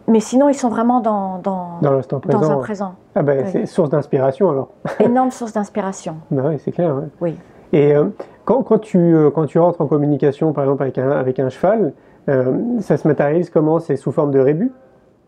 [0.07, 2.51] Mais sinon, ils sont vraiment dans, dans, Dans l'instant dans présent.
[2.51, 2.61] un ouais.
[2.61, 2.93] présent.
[3.15, 3.49] Ah ben, Oui.
[3.51, 4.69] c'est source d'inspiration alors.
[4.99, 6.15] Énorme source d'inspiration.
[6.31, 6.95] Bah oui, c'est clair.
[6.95, 7.03] ouais.
[7.21, 7.35] Oui.
[7.71, 8.05] Et euh,
[8.43, 11.49] quand, quand, tu, euh, quand tu rentres en communication, par exemple, avec un, avec un
[11.49, 11.93] cheval,
[12.27, 13.79] ça se matérialise comment?
[13.79, 14.71] C'est sous forme de rébus?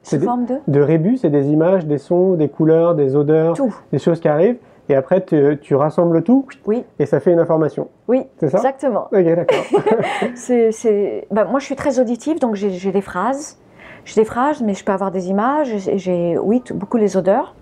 [0.03, 0.55] Sous des- forme de?
[0.67, 3.73] De rébus, c'est des images, des sons, des couleurs, des odeurs, tout.
[3.91, 4.57] des choses qui arrivent.
[4.89, 7.87] Et après, tu, tu rassembles tout Oui, et ça fait une information.
[8.09, 8.57] oui, C'est ça?
[8.57, 9.05] exactement.
[9.13, 9.63] Ok, d'accord.
[10.35, 13.57] C'est, c'est- ben, moi, je suis très auditive, donc j'ai, j'ai des phrases.
[14.03, 15.73] J'ai des phrases, mais je peux avoir des images.
[15.77, 17.55] J'ai, j'ai- oui, beaucoup les odeurs.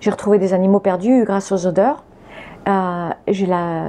[0.00, 2.02] J'ai retrouvé des animaux perdus grâce aux odeurs.
[2.66, 3.88] Euh, j'ai, la,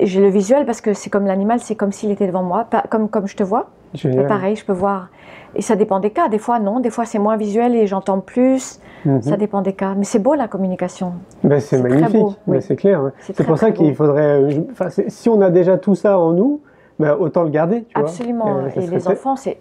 [0.00, 2.84] j'ai le visuel parce que c'est comme l'animal, c'est comme s'il était devant moi, pas-
[2.90, 3.66] comme, comme je te vois.
[3.96, 4.24] Génial.
[4.24, 5.08] Et pareil, je peux voir.
[5.54, 6.28] Et ça dépend des cas.
[6.28, 6.80] Des fois, non.
[6.80, 8.78] Des fois, c'est moins visuel et j'entends plus.
[9.04, 9.22] Mhm.
[9.22, 9.94] Ça dépend des cas.
[9.96, 11.14] Mais c'est beau la communication.
[11.44, 13.02] Ben, c'est magnifique, Ben, c'est clair.
[13.02, 13.10] ouais.
[13.20, 14.42] C'est pour ça qu'il faudrait.
[14.42, 16.60] euh, enfin, si on a déjà tout ça en nous,
[16.98, 17.84] ben, autant le garder.
[17.84, 18.08] Tu vois.
[18.08, 18.58] Absolument.
[18.58, 19.58] Euh, ça et serait les enfants, c'est,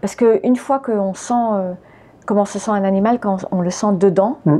[0.00, 1.72] parce que une fois qu'on sent euh,
[2.26, 4.56] comment se sent un animal, quand on le sent dedans, Mm.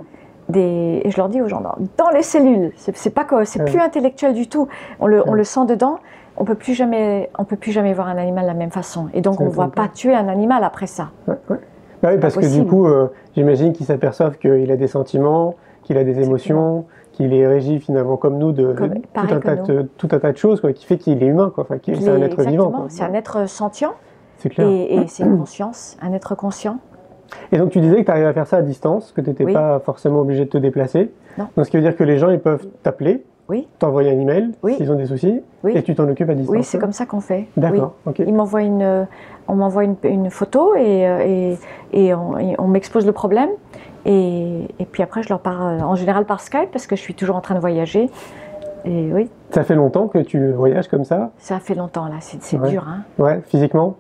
[0.49, 2.73] des, et je leur dis aux gens dans, les cellules.
[2.77, 3.71] C'est, c'est pas que c'est Ouais.
[3.71, 4.69] plus intellectuel du tout.
[5.01, 5.39] On le, on Ouais.
[5.39, 5.99] le sent dedans.
[6.37, 9.09] On peut plus jamais, on peut plus jamais voir un animal de la même façon.
[9.15, 9.89] Et donc on ne va pas.
[9.89, 11.11] tuer un animal après ça.
[11.29, 11.59] Ouais, ouais.
[12.03, 15.97] Bah oui, parce que du coup, euh, j'imagine qu'ils s'aperçoivent qu'il a des sentiments, qu'il
[15.99, 19.83] a des émotions, qu'il est régi finalement comme nous de Comme- tout, un tas de,
[19.99, 21.65] tout un tas de choses quoi, qui fait qu'il est humain, quoi.
[21.65, 22.69] Enfin, qu'il- c'est un être vivant.
[22.71, 22.87] exactement.
[22.89, 23.93] C'est un être sentient
[24.39, 24.67] C'est clair.
[24.67, 26.79] et, et c'est une conscience, un être conscient.
[27.53, 29.45] Et donc tu disais que tu arrives à faire ça à distance, que tu n'étais
[29.45, 29.53] Oui.
[29.53, 31.13] pas forcément obligé de te déplacer.
[31.39, 31.47] Non.
[31.57, 34.53] Donc ce qui veut dire que les gens ils peuvent t'appeler, Oui, t'envoyer un email
[34.63, 34.77] Oui.
[34.77, 35.73] s'ils ont des soucis, Oui.
[35.77, 36.57] et tu t'en occupes à distance.
[36.57, 37.41] oui, c'est comme ça qu'on fait.
[37.55, 37.63] Oui.
[37.63, 38.21] D'accord, ok.
[38.21, 39.07] Il m'envoie une,
[39.47, 41.55] on m'envoie une, une photo et, euh,
[41.93, 43.51] et, et on, m'expose le problème.
[44.07, 47.03] Et, et puis après, je leur parle euh, en général par Skype parce que je
[47.03, 48.09] suis toujours en train de voyager.
[48.87, 51.31] Et oui, Ça fait longtemps que tu voyages comme ça?
[51.39, 52.71] Ça fait longtemps là, c'est Ouais.
[52.71, 52.87] dur.
[52.89, 53.03] Hein.
[53.19, 53.97] Ouais, physiquement?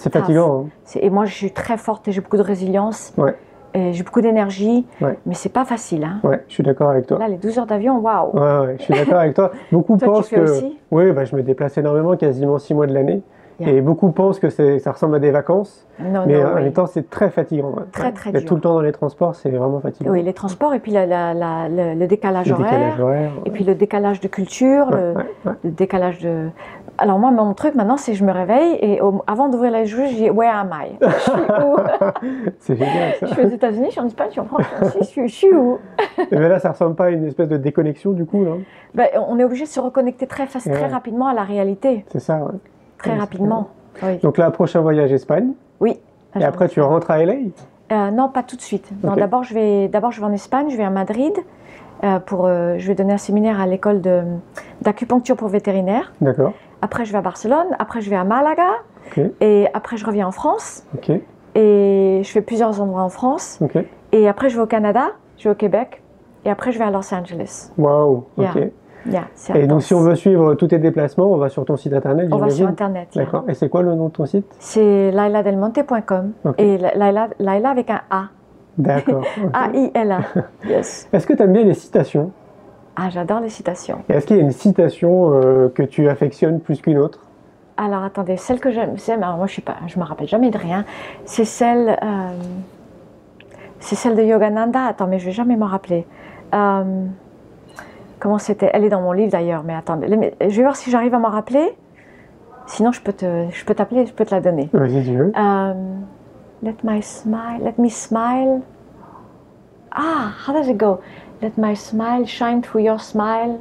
[0.00, 0.66] C'est fatigant.
[0.66, 0.98] hein.
[1.00, 3.14] Et moi, je suis très forte et j'ai beaucoup de résilience.
[3.16, 3.34] Ouais.
[3.74, 5.18] J'ai beaucoup d'énergie, Ouais.
[5.26, 6.04] mais c'est pas facile.
[6.04, 6.20] Hein.
[6.24, 7.18] Ouais, je suis d'accord avec toi.
[7.18, 8.30] Là, les 12 heures d'avion, waouh!
[8.34, 9.52] Ouais, ouais, je suis d'accord avec toi.
[9.72, 10.40] Beaucoup Toi, tu pensent fais que.
[10.42, 10.78] aussi?
[10.90, 13.22] Oui, bah, je me déplace énormément, quasiment six mois de l'année.
[13.60, 13.72] Yeah.
[13.72, 15.86] Et beaucoup pensent que ça ressemble à des vacances.
[16.02, 16.62] Non, mais non, en oui.
[16.62, 17.74] même temps, c'est très fatigant.
[17.92, 18.42] Très, très dur.
[18.46, 20.10] tout le temps dans les transports, c'est vraiment fatigant.
[20.12, 22.70] Oui, les transports et puis la- la- la- le, décalage Le horaire.
[22.70, 23.30] décalage horaire.
[23.44, 25.14] Et puis le décalage de culture, le
[25.70, 26.48] décalage de.
[27.02, 29.90] Alors moi, mon truc maintenant, c'est que je me réveille et au- avant d'ouvrir les
[29.90, 30.96] yeux, je dis Where am I?
[31.00, 31.76] Je suis où?
[32.58, 33.26] C'est génial ça.
[33.26, 34.64] Je suis aux États-Unis, je suis en Espagne, je suis en France,
[34.98, 35.78] je suis, je suis- où?
[36.30, 38.52] Et ben là, ça ressemble pas à une espèce de déconnexion du coup, là.
[38.94, 40.44] Ben, On est obligé de se reconnecter très,
[40.88, 42.52] rapidement à la réalité, C'est ça, ouais.
[42.98, 43.68] très Ouais, rapidement.
[44.02, 44.18] Oui.
[44.18, 45.52] Donc là, prochain voyage Espagne.
[45.80, 45.98] oui.
[46.38, 47.32] Et après, tu rentres à LA
[47.90, 48.88] Euh, non, pas tout de suite.
[49.02, 49.18] Non, Ok.
[49.18, 51.32] D'abord, je vais, d'abord, je vais en Espagne, je vais à Madrid.
[52.04, 54.00] Euh, pour, euh, je vais donner un séminaire à l'école
[54.82, 56.12] d'acupuncture pour vétérinaires.
[56.20, 56.52] D'accord.
[56.82, 57.66] Après, je vais à Barcelone.
[57.78, 58.68] Après, je vais à Malaga.
[59.08, 59.20] Ok.
[59.40, 60.84] Et après, je reviens en France.
[60.94, 61.10] Ok.
[61.54, 63.58] Et je fais plusieurs endroits en France.
[63.60, 63.78] Ok.
[64.12, 66.02] Et après, je vais au Canada, je vais au Québec.
[66.44, 67.70] Et après, je vais à Los Angeles.
[67.76, 68.24] Waouh.
[68.38, 68.50] Yeah.
[68.54, 68.62] Ok.
[69.06, 71.76] Yeah, c'est Et donc, si on veut suivre tous tes déplacements, on va sur ton
[71.78, 73.08] site internet, On va sur Internet.
[73.14, 73.24] yeah.
[73.24, 73.44] D'accord.
[73.48, 74.44] Et c'est quoi le nom de ton site?
[74.58, 76.32] C'est lailadelmonte.com.
[76.58, 78.24] Et la- Laila, Laila avec un A.
[78.78, 79.24] D'accord.
[79.44, 79.50] Ok.
[79.52, 80.20] A-I-L-A.
[80.68, 81.08] Yes.
[81.12, 82.30] Est-ce que tu aimes bien les citations?
[82.96, 83.98] Ah, j'adore les citations.
[84.08, 87.20] Est-ce qu'il y a une citation euh, que tu affectionnes plus qu'une autre?
[87.76, 90.50] Alors attendez, celle que j'aime, c'est- alors moi je suis pas, je me rappelle jamais
[90.50, 90.84] de rien.
[91.24, 92.30] C'est celle, euh,
[93.78, 94.84] c'est celle de Yogananda.
[94.84, 96.06] Attends, mais je vais jamais m'en rappeler.
[96.52, 96.84] Euh,
[98.18, 98.70] comment c'était?
[98.74, 100.08] Elle est dans mon livre d'ailleurs, mais attendez,
[100.40, 101.74] je vais voir si j'arrive à m'en rappeler.
[102.66, 104.68] Sinon, je peux te, je peux t'appeler, je peux te la donner.
[104.74, 105.32] Vas-y, tu veux.
[106.62, 108.62] Let my smile, let me smile.
[109.92, 111.00] Ah, how does it go?
[111.42, 113.58] Let my smile shine through your smile.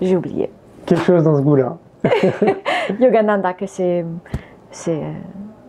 [0.00, 0.50] J'ai oublié.
[0.86, 1.76] Quelque chose dans ce goût-là.
[3.00, 4.04] Yogananda, que c'est,
[4.72, 5.12] c'est euh,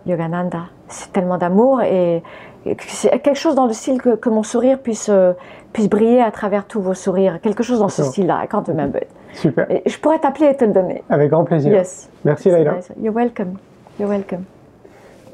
[0.08, 0.64] Yogananda.
[0.88, 2.24] C'est tellement d'amour et,
[2.66, 5.34] et que c'est quelque chose dans le style que, que mon sourire puisse, euh,
[5.74, 7.40] puisse briller à travers tous vos sourires.
[7.40, 8.46] Quelque chose dans ce style-là.
[8.52, 9.10] Remember it.
[9.34, 9.70] Super.
[9.70, 11.04] Et je pourrais t'appeler et te le donner.
[11.10, 11.72] Avec grand plaisir.
[11.72, 12.10] Yes.
[12.26, 12.76] Merci, Laila.
[12.76, 12.92] Nice.
[13.00, 13.58] You're welcome.
[14.00, 14.46] You're welcome.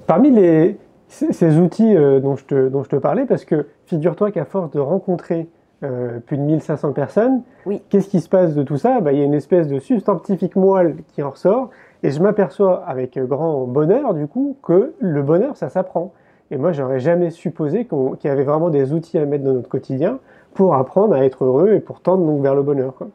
[0.08, 4.32] Parmi les, ces outils euh, dont, je te, dont je te parlais, parce que figure-toi
[4.32, 5.48] qu'à force de rencontrer
[5.84, 7.82] euh, plus de 1500 personnes, Oui.
[7.90, 9.00] qu'est-ce qui se passe de tout ça?
[9.02, 11.70] Bah, Il y a une espèce de substantifique moelle qui en ressort,
[12.04, 16.14] et je m'aperçois avec grand bonheur, du coup, que le bonheur, ça s'apprend.
[16.52, 19.68] Et moi, j'aurais jamais supposé qu'il y avait vraiment des outils à mettre dans notre
[19.70, 20.20] quotidien
[20.54, 22.96] pour apprendre à être heureux et pour tendre donc vers le bonheur.
[22.96, 23.08] quoi.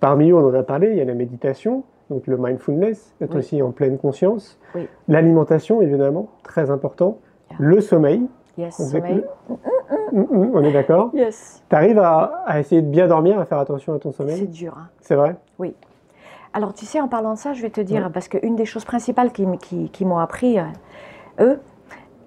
[0.00, 3.32] Parmi eux, on en a parlé, il y a la méditation, donc le mindfulness, être
[3.32, 3.38] Oui.
[3.38, 4.58] aussi en pleine conscience.
[4.74, 4.88] Oui.
[5.08, 7.18] L'alimentation, évidemment, très important.
[7.50, 7.56] Yeah.
[7.60, 9.24] Le sommeil, Yes, On sommeil.
[10.12, 11.10] Mm, mm, on est d'accord.
[11.12, 11.60] Yes.
[11.68, 14.46] Tu arrives à, à essayer de bien dormir, à faire attention à ton C'est sommeil
[14.46, 14.74] dur.
[14.78, 14.88] hein.
[15.00, 15.34] C'est vrai
[16.52, 18.84] Alors, tu sais, en parlant de ça, je vais te dire, parce qu'une des choses
[18.84, 20.62] principales qui, qui- qui m'ont appris, euh,
[21.40, 21.60] eux,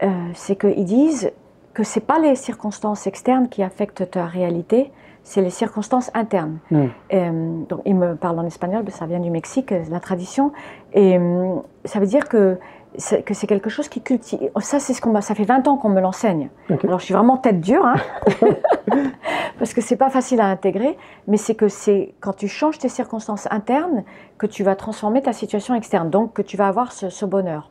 [0.03, 1.31] euh, c'est qu'ils disent
[1.73, 4.91] que ce pas les circonstances externes qui affectent ta réalité,
[5.27, 6.59] c'est les circonstances internes.
[6.71, 6.85] Mm.
[7.13, 10.53] Euh, donc, ils me parlent en espagnol, mais ça vient du Mexique, euh, la tradition.
[10.93, 12.57] Et euh, ça veut dire que
[12.95, 14.49] c'est que c'est quelque chose qui cultive.
[14.61, 16.49] Ça, c'est ce qu'on m'a- ça fait 20 ans qu'on me l'enseigne.
[16.85, 17.95] Alors, je suis vraiment tête dure, hein,
[19.59, 22.89] parce que c'est pas facile à intégrer, mais c'est que c'est quand tu changes tes
[22.89, 24.03] circonstances internes
[24.37, 27.69] que tu vas transformer ta situation externe, donc que tu vas avoir ce, ce bonheur.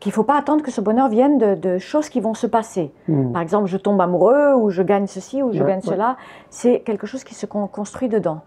[0.00, 2.92] Qu'il faut pas attendre que ce bonheur vienne de, de choses qui vont se passer.
[3.08, 3.32] Mm.
[3.32, 5.82] Par exemple, je tombe amoureux, ou je gagne ceci, ou je Ouais, gagne ouais.
[5.94, 6.16] cela.
[6.50, 8.40] C'est quelque chose qui se con- construit dedans.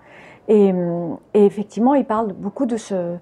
[0.47, 0.73] Et,
[1.33, 3.15] et effectivement, il parle beaucoup de ce,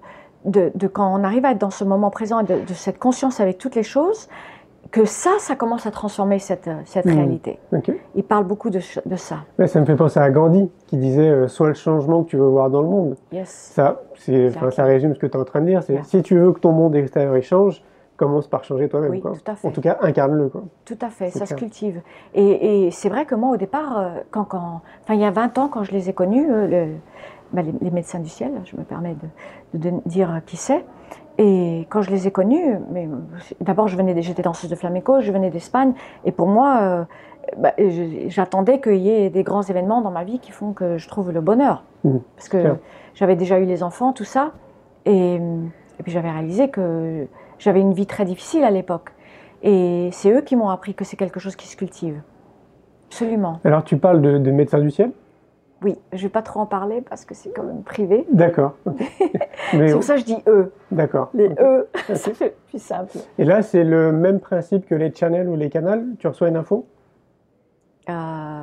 [0.44, 2.98] de, de quand on arrive à être dans ce moment présent, et de, de cette
[2.98, 4.28] conscience avec toutes les choses,
[4.92, 7.14] que ça, ça commence à transformer cette, euh, cette Mhm.
[7.16, 7.58] réalité.
[8.16, 9.36] Il parle beaucoup de, ça.
[9.58, 12.36] Ouais, ça me fait penser à Gandhi qui disait euh, Sois le changement que tu
[12.36, 13.16] veux voir dans le monde.
[13.30, 13.48] Yes.
[13.74, 14.02] Ça,
[14.70, 15.82] ça résume ce que tu es en train de dire.
[15.88, 16.02] Yeah.
[16.04, 17.82] si tu veux que ton monde extérieur change,
[18.20, 19.10] commence par changer toi-même.
[19.10, 19.66] Oui, tout à fait.
[19.66, 20.48] En tout cas, incarne-le.
[20.50, 20.62] Quoi.
[20.84, 22.02] Tout à fait, ça se cultive.
[22.34, 25.30] Et, et c'est vrai que moi, au départ, euh, quand, quand, enfin, il y a
[25.30, 26.92] 20 ans, quand je les ai connus, euh, le-
[27.52, 29.16] bah, les, les médecins du ciel, je me permets
[29.74, 30.84] de, dire qui c'est,
[31.38, 33.08] et quand je les ai connus, mais
[33.60, 35.94] d'abord, je venais, j'étais danseuse de flamenco, je venais d'Espagne,
[36.26, 37.04] et pour moi, euh,
[37.56, 37.72] bah,
[38.28, 41.32] j'attendais qu'il y ait des grands événements dans ma vie qui font que je trouve
[41.32, 41.82] le bonheur.
[42.04, 42.20] Mhm.
[42.36, 42.76] Parce que
[43.14, 44.52] j'avais déjà eu les enfants, tout ça,
[45.06, 47.26] et, et puis j'avais réalisé que
[47.60, 49.10] j'avais une vie très difficile à l'époque.
[49.62, 52.20] Et c'est eux qui m'ont appris que c'est quelque chose qui se cultive.
[53.08, 53.60] Absolument.
[53.64, 55.12] Alors, tu parles de, de médecin du ciel?
[55.82, 58.26] Oui, je ne vais pas trop en parler parce que c'est quand même privé.
[58.32, 58.74] D'accord.
[59.70, 60.72] C'est pour ça que je dis eux.
[60.90, 61.30] d'accord.
[61.32, 63.16] Les eux, ça fait plus simple.
[63.38, 66.04] Et là, c'est le même principe que les channels ou les canals?
[66.18, 66.86] Tu reçois une info?
[68.08, 68.12] Euh,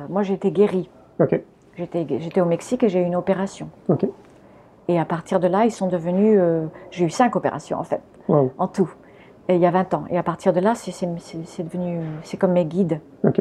[0.08, 0.90] moi, j'ai été guérie.
[1.18, 1.40] Ok.
[1.76, 3.68] J'étais j'étais au Mexique et j'ai eu une opération.
[3.88, 4.06] Ok.
[4.88, 6.38] Et à partir de là, ils sont devenus.
[6.40, 8.52] euh, j'ai eu cinq opérations en fait, Wow.
[8.58, 8.90] en tout.
[9.48, 10.04] Et il y a 20 ans.
[10.10, 11.06] Et à partir de là, c'est
[11.62, 12.00] devenu.
[12.22, 13.00] C'est comme mes guides.
[13.24, 13.38] Ok.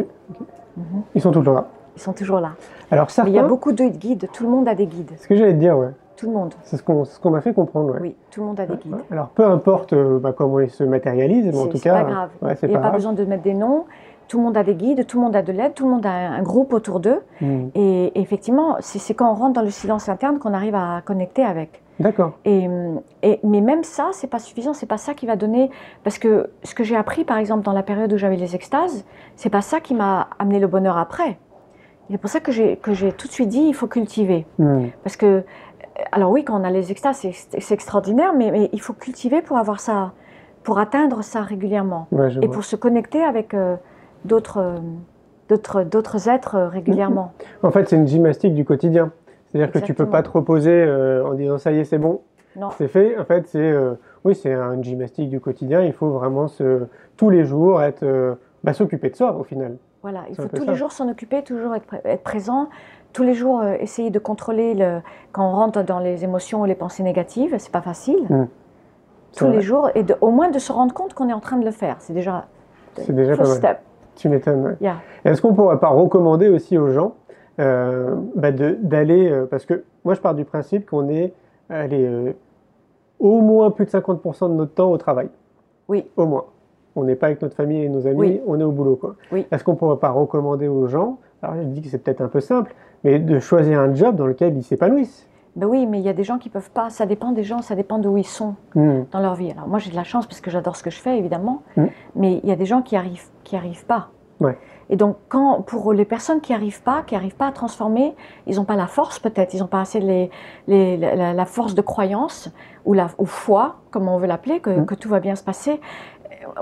[0.77, 0.85] Mhm.
[1.15, 1.65] Ils sont toujours là.
[1.95, 2.51] Ils sont toujours là.
[2.91, 4.29] Alors Mais il y a beaucoup de guides.
[4.31, 5.11] Tout le monde a des guides.
[5.17, 5.89] Ce que j'allais te dire, ouais.
[6.15, 6.53] Tout le monde.
[6.63, 7.99] C'est ce qu'on ce m'a fait comprendre, ouais.
[8.01, 8.95] Oui, tout le monde a des guides.
[9.11, 12.09] Alors peu importe euh, bah, comment ils se matérialisent, mais en tout c'est cas, pas
[12.09, 12.29] grave.
[12.41, 13.85] ouais, c'est Il n'y a pas besoin de mettre des noms.
[14.27, 16.05] Tout le monde a des guides, tout le monde a de l'aide, tout le monde
[16.05, 17.21] a un, groupe autour d'eux.
[17.41, 17.67] Hmm.
[17.75, 21.43] Et, et effectivement, c'est quand on rentre dans le silence interne qu'on arrive à connecter
[21.43, 21.81] avec.
[21.99, 22.33] D'accord.
[22.45, 22.67] Et,
[23.23, 24.73] et- mais même ça, c'est pas suffisant.
[24.73, 25.71] C'est pas ça qui va donner.
[26.03, 29.05] Parce que ce que j'ai appris, par exemple, dans la période où j'avais les extases,
[29.35, 31.37] c'est pas ça qui m'a amené le bonheur après.
[32.09, 34.45] C'est pour ça que j'ai tout de suite dit, il faut cultiver.
[34.59, 34.85] Hmm.
[35.03, 35.43] Parce que,
[36.11, 39.57] alors oui, quand on a les extases, c'est extraordinaire, mais, mais il faut cultiver pour
[39.57, 40.11] avoir ça,
[40.63, 42.53] pour atteindre ça régulièrement Ouais, et vois.
[42.53, 43.75] pour se connecter avec euh,
[44.25, 44.75] d'autres euh,
[45.49, 47.31] d'autres d'autres êtres euh, régulièrement.
[47.63, 49.11] En fait, c'est une gymnastique du quotidien.
[49.51, 52.21] C'est-à-dire que tu peux pas te reposer euh, en disant ça y est, c'est bon,
[52.77, 53.17] c'est fait.
[53.17, 53.93] En fait, c'est euh,
[54.25, 55.81] oui, c'est une gymnastique du quotidien.
[55.83, 59.77] Il faut vraiment se, tous les jours être euh, bah, s'occuper de soi au final.
[60.01, 60.71] Voilà, il faut tous ça.
[60.71, 62.67] les jours s'en occuper, toujours être, pré- être présent,
[63.13, 64.99] tous les jours essayer de contrôler le,
[65.31, 68.19] quand on rentre dans les émotions ou les pensées négatives, c'est pas facile.
[69.31, 69.55] C'est Tous vrai.
[69.55, 71.65] les jours et de- au moins de se rendre compte qu'on est en train de
[71.65, 72.45] le faire, c'est déjà
[73.09, 73.75] déjà pas first mal.
[73.75, 73.79] step.
[74.17, 74.75] Tu m'étonnes.
[74.81, 74.97] Yeah.
[75.23, 77.15] Est-ce qu'on pourrait pas recommander aussi aux gens
[77.59, 81.33] euh, bah, d'aller euh, parce que moi je pars du principe qu'on est
[81.69, 82.33] allez, euh,
[83.19, 85.29] au moins plus de 50% de notre temps au travail.
[85.87, 86.05] Oui.
[86.17, 86.45] Au moins.
[86.95, 88.41] On n'est pas avec notre famille et nos amis, Oui.
[88.47, 88.95] on est au boulot.
[88.95, 89.15] Quoi.
[89.31, 89.45] Oui.
[89.51, 92.39] Est-ce qu'on pourrait pas recommander aux gens, alors je dis que c'est peut-être un peu
[92.39, 95.27] simple, mais de choisir un job dans lequel ils s'épanouissent?
[95.57, 96.89] Ben oui, mais il y a des gens qui peuvent pas.
[96.89, 99.01] Ça dépend des gens, ça dépend de où ils sont Hmm.
[99.11, 99.51] dans leur vie.
[99.51, 101.85] Alors moi j'ai de la chance parce que j'adore ce que je fais évidemment, Mm.
[102.15, 104.09] mais il y a des gens qui arrivent qui arrivent pas.
[104.39, 104.57] Ouais.
[104.89, 108.15] Et donc quand pour les personnes qui arrivent pas, qui arrivent pas à transformer,
[108.45, 110.29] ils n'ont pas la force peut-être, ils n'ont pas assez les,
[110.67, 112.49] les- la, la force de croyance
[112.85, 114.85] ou la ou foi, comme on veut l'appeler, que, Mm.
[114.85, 115.81] que tout va bien se passer.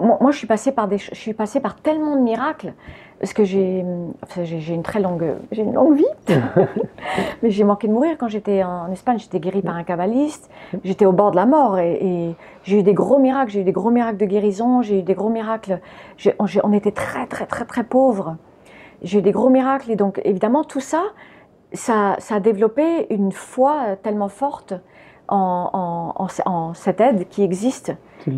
[0.02, 2.74] Moi, moi, je suis passée par des, je suis passée par tellement de miracles
[3.20, 3.86] parce que j'ai,
[4.24, 6.06] enfin, j'ai j'ai une très longue, j'ai une longue vie.
[7.44, 9.18] Mais j'ai manqué de mourir quand j'étais en Espagne.
[9.20, 10.50] J'étais guérie par un kabbaliste.
[10.84, 13.52] J'étais au bord de la mort et, et j'ai eu des gros miracles.
[13.52, 14.82] J'ai eu des gros miracles de guérison.
[14.82, 15.80] J'ai eu des gros miracles.
[16.64, 18.36] On, était très, très, très, très pauvres.
[19.02, 21.04] J'ai eu des gros miracles et donc évidemment tout ça,
[21.74, 24.74] ça, ça a développé une foi tellement forte
[25.28, 27.94] en, en- en- en cette aide qui existe.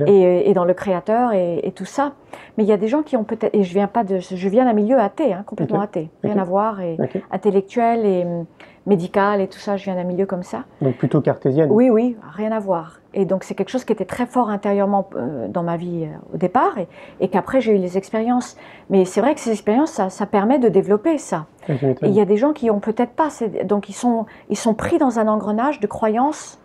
[0.06, 2.14] Et, et dans le créateur et, et tout ça.
[2.58, 4.50] Mais il y a des gens qui ont peut-être et je viens pas de je
[4.50, 6.98] viens d'un milieu athée, hein, complètement athée, rien à voir et
[7.32, 8.46] intellectuel et hum,
[8.86, 9.78] médical et tout ça.
[9.78, 10.64] Je viens d'un milieu comme ça.
[10.82, 11.70] Donc plutôt cartésienne.
[11.72, 13.00] Oui, oui, rien à voir.
[13.14, 16.34] Et donc c'est quelque chose qui était très fort intérieurement euh, dans ma vie euh,
[16.34, 16.88] au départ et,
[17.20, 18.58] et qu'après j'ai eu les expériences.
[18.90, 21.46] Mais c'est vrai que ces expériences, ça, ça permet de développer ça.
[21.70, 23.30] Et il y a des gens qui ont peut-être pas,
[23.66, 26.62] donc ils sont, ils sont pris dans un engrenage de croyances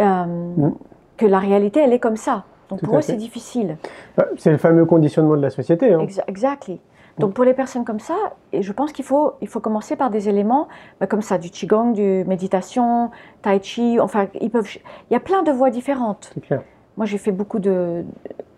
[0.00, 0.70] euh,
[1.16, 2.44] que la réalité elle est comme ça.
[2.72, 3.76] Donc Tout pour eux c'est difficile.
[4.16, 5.92] Bah, C'est le fameux conditionnement de la société.
[5.92, 5.98] hein.
[6.00, 6.80] Exa- exactly.
[7.18, 8.14] Donc pour les personnes comme ça,
[8.54, 11.50] et je pense qu'il faut, il faut commencer par des éléments bah, comme ça, du
[11.50, 13.10] qigong, du méditation,
[13.42, 14.00] tai chi.
[14.00, 14.66] Enfin, ils peuvent.
[15.10, 16.32] Il y a plein de voies différentes.
[16.42, 16.62] Clair.
[16.96, 18.04] Moi, j'ai fait beaucoup de.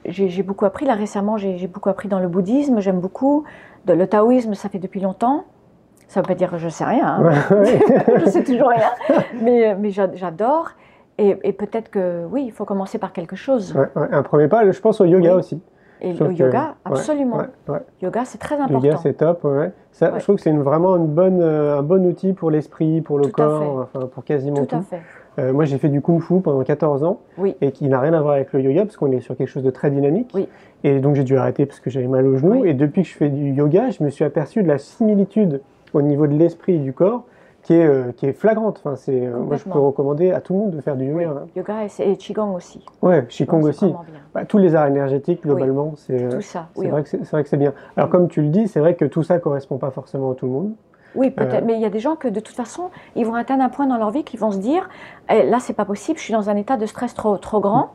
[0.07, 1.37] J'ai beaucoup appris là récemment.
[1.37, 2.79] J'ai beaucoup appris dans le bouddhisme.
[2.81, 3.45] J'aime beaucoup.
[3.87, 5.45] De, le taoïsme, ça fait depuis longtemps.
[6.07, 7.07] Ça veut pas dire que je sais rien.
[7.07, 7.23] hein.
[7.51, 7.81] Ouais, ouais.
[8.25, 8.91] je sais toujours rien.
[9.41, 10.71] Mais, mais j'a- j'adore.
[11.19, 13.75] Et, et peut-être que oui, il faut commencer par quelque chose.
[13.75, 14.09] Ouais, ouais.
[14.13, 15.39] Un premier pas, je pense au yoga Oui.
[15.39, 15.61] aussi.
[16.01, 17.39] Et le yoga, absolument.
[17.69, 17.79] Ouais.
[18.03, 18.81] Yoga, c'est très important.
[18.85, 19.47] yoga, c'est top.
[19.93, 20.13] Ça.
[20.19, 23.27] Je trouve que c'est vraiment une bonne, euh, un bon outil pour l'esprit, pour le
[23.27, 24.77] Tout corps, enfin, pour quasiment Tout tout.
[24.77, 25.01] à fait.
[25.39, 27.57] Euh, moi, j'ai fait du kung fu pendant 14 ans Oui.
[27.61, 29.63] et qui n'a rien à voir avec le yoga parce qu'on est sur quelque chose
[29.63, 30.31] de très dynamique.
[30.35, 30.49] Oui.
[30.83, 32.61] Et donc, j'ai dû arrêter parce que j'avais mal au genou.
[32.63, 32.69] Oui.
[32.69, 35.61] Et depuis que je fais du yoga, je me suis aperçu de la similitude
[35.95, 37.25] au niveau de l'esprit et du corps
[37.65, 38.81] qui est, euh, qui est flagrante.
[38.85, 41.31] Enfin, c'est, euh, moi, je peux recommander à tout le monde de faire du yoga.
[41.31, 41.47] hein.
[41.57, 42.85] Yoga et, et Qigong aussi.
[43.03, 43.93] Non, Qigong aussi.
[44.35, 46.89] Bah, tous les arts énergétiques, globalement, c'est, euh, Tout ça, c'est oui.
[46.89, 47.73] vrai que c'est, c'est vrai que c'est bien.
[47.97, 50.47] Alors, comme tu le dis, c'est vrai que tout ça correspond pas forcément à tout
[50.47, 50.73] le monde.
[51.15, 51.63] Oui, peut-être.
[51.63, 53.69] Euh, Mais il y a des gens que de toute façon, ils vont atteindre un
[53.69, 54.89] point dans leur vie qu'ils vont se dire
[55.31, 57.91] eh, là, c'est pas possible, je suis dans un état de stress trop, trop grand.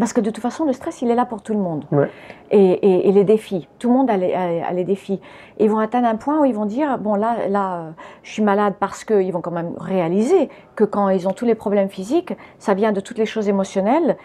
[0.00, 1.84] Parce que de toute façon, le stress, il est là pour tout le monde.
[1.92, 2.08] Ouais.
[2.50, 5.20] Et, et- et les défis, tout le monde a les, a- a les défis.
[5.60, 7.90] Ils vont atteindre un point où ils vont dire bon, là, là euh,
[8.24, 11.54] je suis malade parce qu'ils vont quand même réaliser que quand ils ont tous les
[11.54, 14.16] problèmes physiques, ça vient de toutes les choses émotionnelles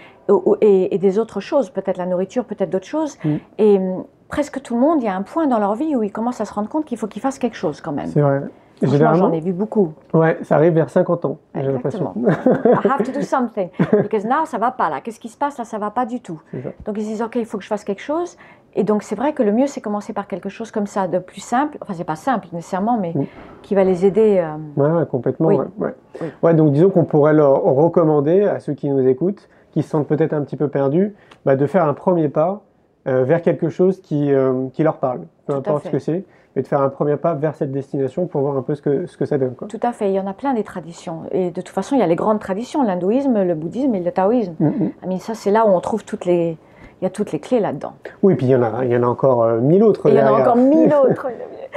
[0.61, 3.17] et, et des autres choses, peut-être la nourriture, peut-être d'autres choses.
[3.23, 3.35] Mm.
[3.59, 6.01] Et hum, presque tout le monde, il y a un point dans leur vie où
[6.03, 8.07] ils commencent à se rendre compte qu'il faut qu'ils fassent quelque chose quand même.
[8.07, 8.41] C'est vrai.
[8.81, 9.93] Généralement, j'en ai vu beaucoup.
[10.13, 12.13] ouais, ça arrive vers 50 ans, j'ai l'impression.
[12.17, 13.69] I have to do something.
[13.91, 15.01] Because now, ça va pas là.
[15.01, 15.63] Qu'est-ce qui se passe là?
[15.63, 16.41] Ça va pas du tout.
[16.85, 18.37] Donc ils se disent, OK, il faut que je fasse quelque chose.
[18.77, 21.19] Et donc c'est vrai que le mieux, c'est commencer par quelque chose comme ça, de
[21.19, 21.77] plus simple.
[21.81, 23.29] Enfin, c'est pas simple nécessairement, mais Oui.
[23.61, 24.37] qui va les aider.
[24.43, 25.47] euh, Ouais, ouais, complètement.
[25.47, 25.55] Oui.
[25.55, 25.95] Ouais, ouais.
[26.21, 26.27] Oui.
[26.43, 30.07] Ouais, donc disons qu'on pourrait leur recommander à ceux qui nous écoutent qui se sentent
[30.07, 31.13] peut-être un petit peu perdus,
[31.45, 32.61] bah, de faire un premier pas
[33.07, 36.23] euh, vers quelque chose qui, euh, qui leur parle, peu Tout importe ce que c'est,
[36.55, 39.05] mais de faire un premier pas vers cette destination pour voir un peu ce que,
[39.07, 39.55] ce que ça donne.
[39.55, 39.67] Quoi.
[39.67, 41.23] Tout à fait, il y en a plein des traditions.
[41.31, 44.11] Et de toute façon, il y a les grandes traditions, l'hindouisme, le bouddhisme et le
[44.11, 44.53] taoïsme.
[44.59, 44.91] Mm, mm.
[45.01, 46.57] Ah, Mais ça, c'est là où on trouve toutes les...
[47.01, 47.91] Il y a toutes les clés là-dedans.
[48.23, 50.15] Oui, puis il y en a, il y en a encore euh, mille autres il
[50.15, 51.27] y en a encore mille autres.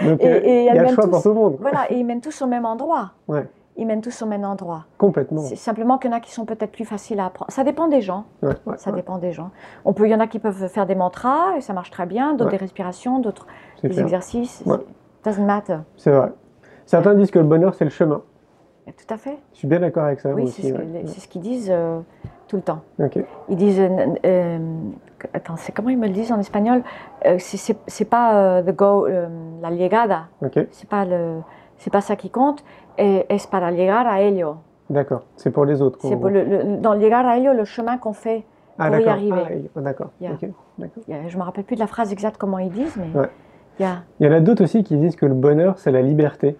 [0.00, 1.56] Donc, et- et il y a le choix tous- pour tout le monde.
[1.60, 3.10] voilà, et ils mènent tous au même endroit.
[3.26, 3.44] Ouais,
[3.80, 4.84] Ils mènent tous au même endroit.
[4.98, 5.40] complètement.
[5.42, 7.50] C'est simplement qu'il y en a qui sont peut-être plus faciles à apprendre.
[7.52, 8.24] Ça dépend des gens.
[8.42, 9.50] Ouais, ouais, Ça ouais, dépend des gens.
[9.84, 12.04] On peut, il y en a qui peuvent faire des mantras et ça marche très
[12.04, 13.46] bien, d'autres des respirations, d'autres
[13.82, 14.02] des clair.
[14.02, 14.64] exercices.
[15.24, 15.78] Doesn't matter.
[15.96, 16.32] C'est vrai.
[16.86, 18.22] Certains disent que le bonheur, c'est le chemin.
[18.86, 19.38] Tout à fait.
[19.52, 20.30] Je suis bien d'accord avec ça.
[20.30, 20.72] Oui, c'est
[21.20, 22.00] ce qu'ils disent euh,
[22.48, 22.80] tout le temps.
[22.98, 23.18] Ok.
[23.50, 24.58] Ils disent, euh, euh,
[25.34, 26.82] attends, c'est comment ils me le disent en espagnol?
[27.38, 31.40] C'est- pas the go, la llegada, Ok, c'est pas le,
[31.76, 32.64] c'est pas ça qui compte.
[32.98, 34.56] Et es para llegar a ello.
[34.90, 35.22] d'accord.
[35.36, 35.98] C'est pour les autres.
[36.02, 38.44] C'est pour le, le- dans llegar a ello le chemin qu'on fait.
[38.78, 39.70] ah, pour y arriver.
[39.76, 40.10] Ah, d'accord.
[40.20, 40.36] Yeah.
[41.28, 43.28] Je me rappelle plus de la phrase exacte comment ils disent, mais Ouais.
[43.78, 45.90] il y a- Il y en a d'autres aussi qui disent que le bonheur, c'est
[45.92, 46.56] la liberté.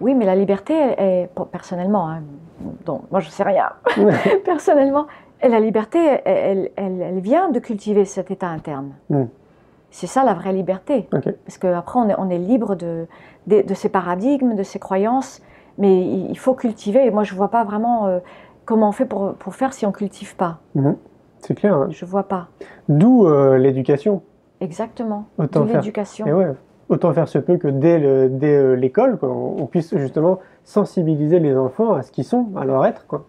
[0.00, 2.22] oui, mais la liberté, est, personnellement, hein,
[2.86, 3.70] donc moi je sais rien.
[4.44, 5.06] personnellement,
[5.42, 8.92] la liberté, elle, elle- elle vient de cultiver cet état interne.
[9.10, 9.24] Mm.
[9.90, 11.08] C'est ça la vraie liberté.
[11.44, 13.06] Parce qu'après, on est, on est libre de,
[13.46, 15.42] de, de ses paradigmes, de ses croyances,
[15.78, 17.04] mais il, il faut cultiver.
[17.06, 18.20] Et moi, je ne vois pas vraiment euh,
[18.64, 20.58] comment on fait pour, pour faire si on ne cultive pas.
[20.74, 20.96] Mhm.
[21.40, 21.74] C'est clair.
[21.74, 21.88] hein.
[21.90, 22.48] Je ne vois pas.
[22.88, 24.22] D'où euh, l'éducation.
[24.60, 25.24] Exactement.
[25.38, 26.26] Autant D'où l'éducation.
[26.26, 26.52] Et ouais,
[26.90, 31.94] autant faire se peut que dès euh, l'école, on, on puisse justement sensibiliser les enfants
[31.94, 33.06] à ce qu'ils sont, à leur être.
[33.06, 33.24] Quoi.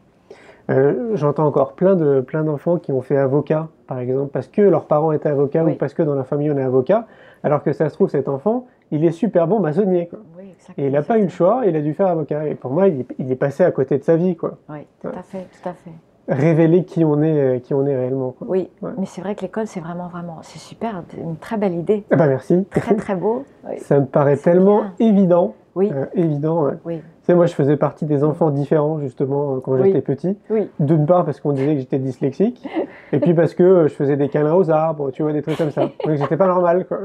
[0.71, 4.61] Euh, J'entends encore plein de plein d'enfants qui ont fait avocat, par exemple, parce que
[4.61, 5.73] leurs parents étaient avocats Oui.
[5.73, 7.05] ou parce que dans la famille on est avocat,
[7.43, 10.07] alors que ça se trouve cet enfant, il est super bon maçonnier.
[10.07, 10.19] Quoi.
[10.37, 12.47] Oui, Et il n'a pas eu le choix, il a dû faire avocat.
[12.47, 14.57] Et pour moi, il, est- il est passé à côté de sa vie, quoi.
[14.69, 15.91] Oui, tout à fait, tout à fait.
[16.29, 18.31] Révéler qui on est, euh, qui on est réellement.
[18.31, 18.47] Quoi.
[18.49, 18.91] Oui, Ouais.
[18.97, 22.03] mais c'est vrai que l'école, c'est vraiment, vraiment, c'est super, une très belle idée.
[22.11, 22.63] Ah bah merci.
[22.69, 23.43] Très, très beau.
[23.67, 24.93] Oui, Ça me paraît tellement bien.
[25.09, 25.55] évident.
[25.75, 26.63] oui, euh, évident.
[26.65, 26.73] ouais.
[26.85, 27.01] oui.
[27.31, 29.83] Sais, moi, je faisais partie des enfants différents, justement, euh, quand Oui.
[29.85, 30.37] j'étais petit.
[30.49, 30.69] oui.
[30.81, 32.67] D'une part, parce qu'on disait que j'étais dyslexique,
[33.13, 35.57] et puis parce que euh, je faisais des câlins aux arbres, tu vois, des trucs
[35.57, 35.83] comme ça.
[36.05, 36.97] Donc, j'étais pas normal, quoi.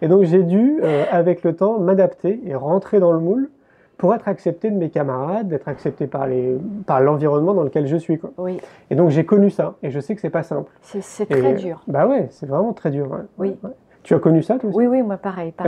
[0.00, 3.50] Et donc, j'ai dû, euh, avec le temps, m'adapter et rentrer dans le moule
[3.98, 6.56] pour être accepté de mes camarades, d'être accepté par les,
[6.86, 8.30] par l'environnement dans lequel je suis, quoi.
[8.38, 8.58] oui.
[8.90, 10.70] Et donc, j'ai connu ça, et je sais que c'est pas simple.
[10.80, 11.82] C'est c'est Et- très dur.
[11.88, 13.10] Bah ouais, c'est vraiment très dur.
[13.10, 13.18] ouais.
[13.38, 13.56] Oui.
[13.64, 13.70] Ouais.
[14.02, 15.62] Tu as connu ça, toi aussi Oui, oui, moi, pareil, ah.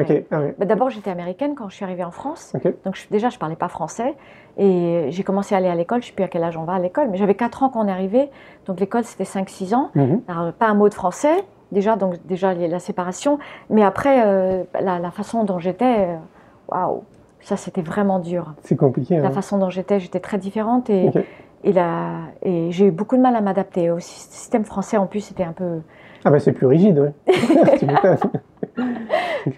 [0.59, 2.53] Bah, D'abord, j'étais américaine quand je suis arrivée en France.
[2.85, 4.15] Donc, je- déjà, je parlais pas français.
[4.57, 6.03] Et j'ai commencé à aller à l'école.
[6.03, 7.09] Je sais plus à quel âge on va à l'école.
[7.11, 8.31] Mais j'avais 4 ans quand on est arrivé.
[8.67, 9.91] Donc, l'école, c'était 5-6 ans.
[9.95, 10.23] Mhm.
[10.29, 11.45] Alors, pas un mot de français.
[11.73, 13.39] Déjà, donc, déjà, la séparation.
[13.71, 16.17] Mais après, euh, la, la façon dont j'étais, euh,
[16.69, 17.03] waouh,
[17.41, 18.55] ça, c'était vraiment dur.
[18.63, 19.19] C'est compliqué.
[19.19, 19.31] La hein.
[19.31, 20.89] façon dont j'étais, j'étais très différente.
[20.91, 21.11] Et,
[21.63, 21.73] et,
[22.71, 23.91] j'ai eu beaucoup de mal à m'adapter.
[23.91, 25.81] Au sy- système français, en plus, c'était un peu.
[26.25, 27.13] Ah bah c'est plus rigide.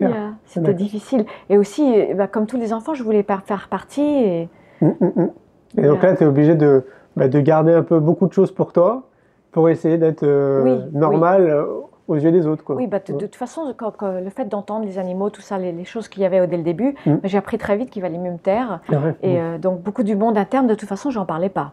[0.00, 1.24] Yeah, C'était difficile.
[1.48, 4.02] Et aussi, euh, bah, comme tous les enfants, je voulais faire partie.
[4.02, 4.48] Et,
[4.80, 5.30] mm, mm.
[5.78, 6.84] Et donc là, tu es obligé de,
[7.16, 9.04] bah, de garder un peu beaucoup de choses pour toi
[9.52, 11.64] pour essayer d'être euh, Oui, normal euh,
[12.08, 12.64] aux yeux des autres.
[12.64, 12.74] Quoi.
[12.76, 15.56] Oui, bah, de, de toute façon, quand- quand le fait d'entendre les animaux, tout ça,
[15.56, 16.94] les, les choses qu'il y avait dès le début,
[17.24, 18.80] j'ai appris très vite qu'il valait mieux me taire.
[18.92, 19.14] Ah ouais.
[19.22, 21.72] Et euh, donc, beaucoup du monde interne, de toute façon, j'en parlais pas.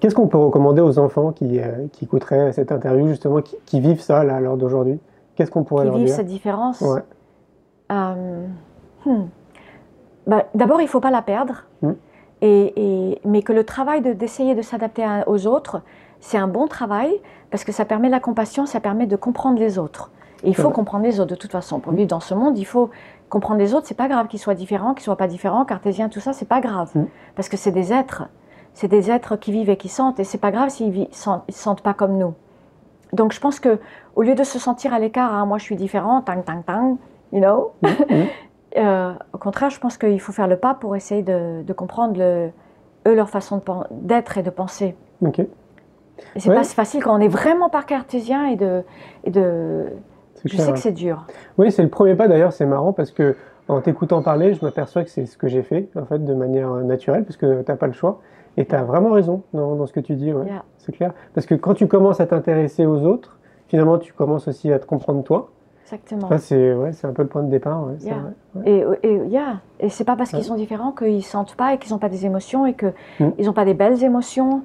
[0.00, 3.80] Qu'est-ce qu'on peut recommander aux enfants qui, euh, qui écouteraient cette interview, justement, qui, qui
[3.80, 5.00] vivent ça là, à l'heure d'aujourd'hui?
[5.34, 6.16] Qu'est-ce qu'on pourrait Qui leur vivent dire?
[6.16, 6.80] cette différence?
[6.80, 7.00] Ouais.
[7.92, 8.46] Euh,
[9.04, 9.24] hmm.
[10.26, 11.64] Bah, D'abord, il ne faut pas la perdre.
[11.82, 11.90] Mm.
[12.42, 12.72] Et,
[13.12, 15.82] et- mais que le travail de- d'essayer de, s'adapter aux autres,
[16.20, 17.10] c'est un bon travail
[17.50, 20.10] parce que ça permet la compassion, ça permet de comprendre les autres.
[20.42, 21.80] Et il faut comprendre les autres de toute façon.
[21.80, 22.90] Pour vivre dans ce monde, il faut
[23.30, 23.86] comprendre les autres.
[23.86, 26.60] C'est pas grave qu'ils soient différents, qu'ils soient pas différents, cartésiens, tout ça, c'est pas
[26.60, 26.92] grave.
[27.36, 28.24] Parce que c'est des êtres.
[28.76, 30.20] C'est des êtres qui vivent et qui sentent.
[30.20, 32.34] Et c'est pas grave s'ils ne se sentent pas comme nous.
[33.14, 33.78] Donc je pense que
[34.16, 36.96] au lieu de se sentir à l'écart, Ah, moi je suis différent, tang, tang, tang,
[37.32, 37.88] you know, Mm.
[38.76, 42.18] euh, au contraire, je pense qu'il faut faire le pas pour essayer de, de comprendre
[42.18, 42.50] le,
[43.08, 44.94] eux leur façon d'être et de penser.
[45.22, 45.48] Ok, Et
[46.36, 46.56] c'est Ouais.
[46.56, 48.82] pas si facile quand on est vraiment par cartésien et de,
[49.24, 49.86] et de
[50.34, 50.74] c'est je clair, sais ouais.
[50.74, 51.24] que c'est dur.
[51.56, 53.36] Oui, c'est le premier pas d'ailleurs, c'est marrant parce que
[53.68, 56.70] en t'écoutant parler, je m'aperçois que c'est ce que j'ai fait, en fait, de manière
[56.72, 58.20] euh, naturelle, parce que tu n'as pas le choix.
[58.56, 60.62] Et tu as vraiment raison dans, dans ce que tu dis, ouais, Yeah.
[60.78, 61.12] c'est clair.
[61.34, 63.38] Parce que quand tu commences à t'intéresser aux autres,
[63.68, 65.50] finalement, tu commences aussi à te comprendre toi.
[65.84, 66.28] Exactement.
[66.28, 67.86] Ça, c'est ouais, un peu le point de départ.
[67.86, 68.16] Ouais, c'est Yeah.
[68.54, 68.72] vrai.
[68.82, 68.96] Ouais.
[69.02, 69.60] Et, et, yeah.
[69.78, 72.24] et c'est pas parce qu'ils sont différents qu'ils sentent pas et qu'ils n'ont pas des
[72.26, 73.42] émotions et qu'ils Mm.
[73.44, 74.62] n'ont pas des belles émotions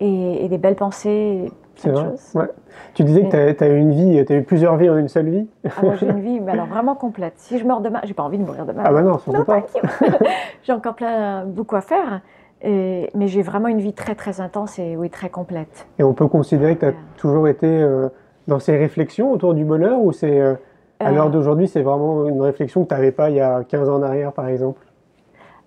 [0.00, 1.52] et, et des belles pensées.
[1.76, 2.06] C'est vrai.
[2.34, 2.48] Ouais.
[2.94, 5.08] Tu disais que tu as, eu une vie, tu as eu plusieurs vies en une
[5.08, 5.48] seule vie.
[5.64, 7.34] Ah, moi j'ai une vie mais alors vraiment complète.
[7.36, 8.82] Si je meurs demain, j'ai pas envie de mourir demain.
[8.84, 9.62] Ah bah non, surtout Non, pas.
[10.62, 12.20] J'ai encore plein, beaucoup à faire.
[12.64, 15.86] Et, mais j'ai vraiment une vie très très intense et oui, très complète.
[15.98, 18.08] Et on peut considérer que tu as toujours été euh,
[18.48, 20.54] dans ces réflexions autour du bonheur ou c'est euh,
[21.00, 23.64] à Euh, l'heure d'aujourd'hui, c'est vraiment une réflexion que tu n'avais pas il y a
[23.64, 24.80] 15 ans en arrière, par exemple?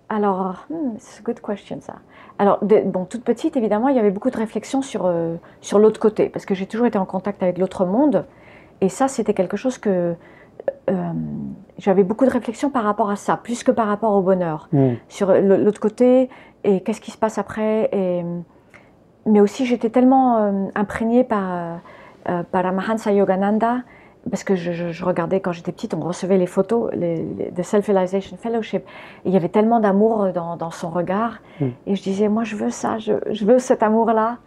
[0.08, 1.96] Alors, hmm, c'est une good question ça.
[2.38, 5.78] Alors, de- bon, toute petite, évidemment, il y avait beaucoup de réflexions sur, euh, sur
[5.78, 8.24] l'autre côté, parce que j'ai toujours été en contact avec l'autre monde,
[8.80, 10.14] et ça, c'était quelque chose que
[10.90, 10.94] euh,
[11.78, 14.94] j'avais beaucoup de réflexions par rapport à ça, plus que par rapport au bonheur, Hmm.
[15.08, 16.28] sur l'autre côté,
[16.64, 18.24] et qu'est-ce qui se passe après, et,
[19.26, 21.78] mais aussi j'étais tellement euh, imprégnée par,
[22.28, 23.78] euh, par Ramahansa Yogananda,
[24.30, 27.50] parce que je, je- je regardais quand j'étais petite, on recevait les photos les, les-
[27.50, 28.82] de Self-Realization Fellowship.
[29.24, 31.38] Et il y avait tellement d'amour dans, dans son regard.
[31.60, 31.66] Mm.
[31.86, 34.38] Et je disais, moi, je veux ça, je, je veux cet amour-là.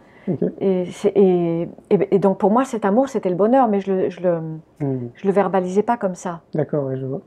[0.60, 3.92] Et, c'est- et, et- et donc, pour moi, cet amour, c'était le bonheur, mais je
[3.92, 4.38] le, je le,
[4.80, 5.08] Hmm.
[5.14, 6.40] je le verbalisais pas comme ça.
[6.54, 7.20] D'accord, ouais, je vois.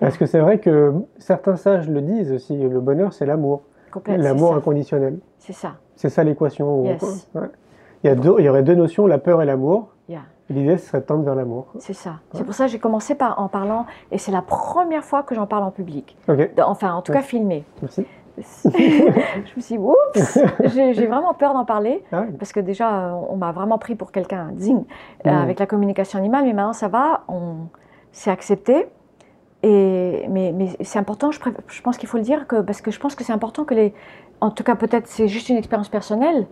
[0.00, 3.62] Parce que c'est vrai que certains sages le disent aussi, le bonheur c'est l'amour,
[4.06, 5.18] l'amour inconditionnel.
[5.38, 5.72] C'est ça.
[5.96, 6.84] C'est ça l'équation.
[6.84, 7.28] Yes.
[7.34, 7.48] Ouais.
[8.04, 9.88] Il, y a deux- il y aurait deux notions, la peur et l'amour.
[10.08, 10.20] Yeah.
[10.50, 11.66] L'idée, ce serait de tendre vers l'amour.
[11.78, 12.10] C'est ça.
[12.10, 12.16] Ouais.
[12.34, 15.34] C'est pour ça que j'ai commencé par, en parlant, et c'est la première fois que
[15.34, 16.16] j'en parle en public.
[16.64, 17.18] Enfin, en tout Ouais.
[17.18, 17.64] cas, filmé.
[17.82, 18.06] merci.
[18.64, 20.38] je me suis dit, oups,
[20.74, 22.04] j'ai vraiment peur d'en parler.
[22.12, 22.24] Ah.
[22.38, 24.84] Parce que déjà, on m'a vraiment pris pour quelqu'un zing
[25.26, 25.42] euh, Mm.
[25.42, 27.68] avec la communication animale, mais maintenant ça va, on
[28.12, 28.86] c'est accepté.
[29.62, 32.90] Et, mais mais c'est important, je, je pense qu'il faut le dire, que, parce que
[32.90, 33.92] je pense que c'est important que les.
[34.40, 36.46] En tout cas, peut-être c'est juste une expérience personnelle,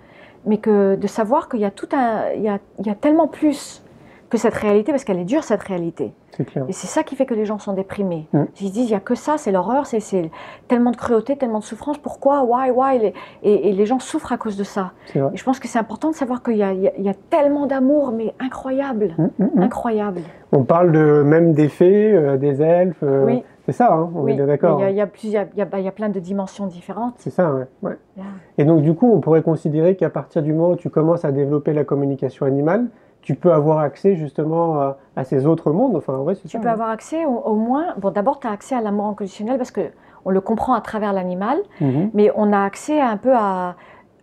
[0.44, 2.30] mais que de savoir qu'il y a tout un.
[2.34, 3.82] Il y a, il y a tellement plus
[4.28, 6.12] que cette réalité, parce qu'elle est dure, cette réalité.
[6.32, 6.64] C'est clair.
[6.68, 8.26] Et c'est ça qui fait que les gens sont déprimés.
[8.32, 8.42] Mm.
[8.60, 10.30] Ils se disent, il n'y a que ça, c'est l'horreur, c'est-
[10.68, 13.12] tellement de cruauté, tellement de souffrance, pourquoi, why, why?
[13.42, 14.92] Et, et les gens souffrent à cause de ça.
[15.14, 18.12] Et je pense que c'est important de savoir qu'il y, a- y y tellement d'amour,
[18.12, 20.20] mais incroyable, Mm, mm, incroyable.
[20.52, 23.02] On parle de, même des fées, euh, des elfes.
[23.02, 23.44] euh, Oui.
[23.66, 24.78] C'est ça, hein, on Oui, est bien d'accord.
[24.80, 27.14] Il y a- y, y y plein de dimensions différentes.
[27.18, 27.66] C'est ça, ouais.
[27.82, 27.96] ouais.
[28.16, 28.24] Yeah.
[28.58, 31.32] Et donc, du coup, on pourrait considérer qu'à partir du moment où tu commences à
[31.32, 32.86] développer la communication animale,
[33.26, 35.96] tu peux avoir accès justement à, à ces autres mondes.
[35.96, 38.76] Enfin, ouais, Tu ça, peux avoir accès au, au moins, bon d'abord tu as accès
[38.76, 39.80] à l'amour inconditionnel parce que
[40.24, 42.10] on le comprend à travers l'animal, Mhm.
[42.14, 43.74] mais on a accès un peu à,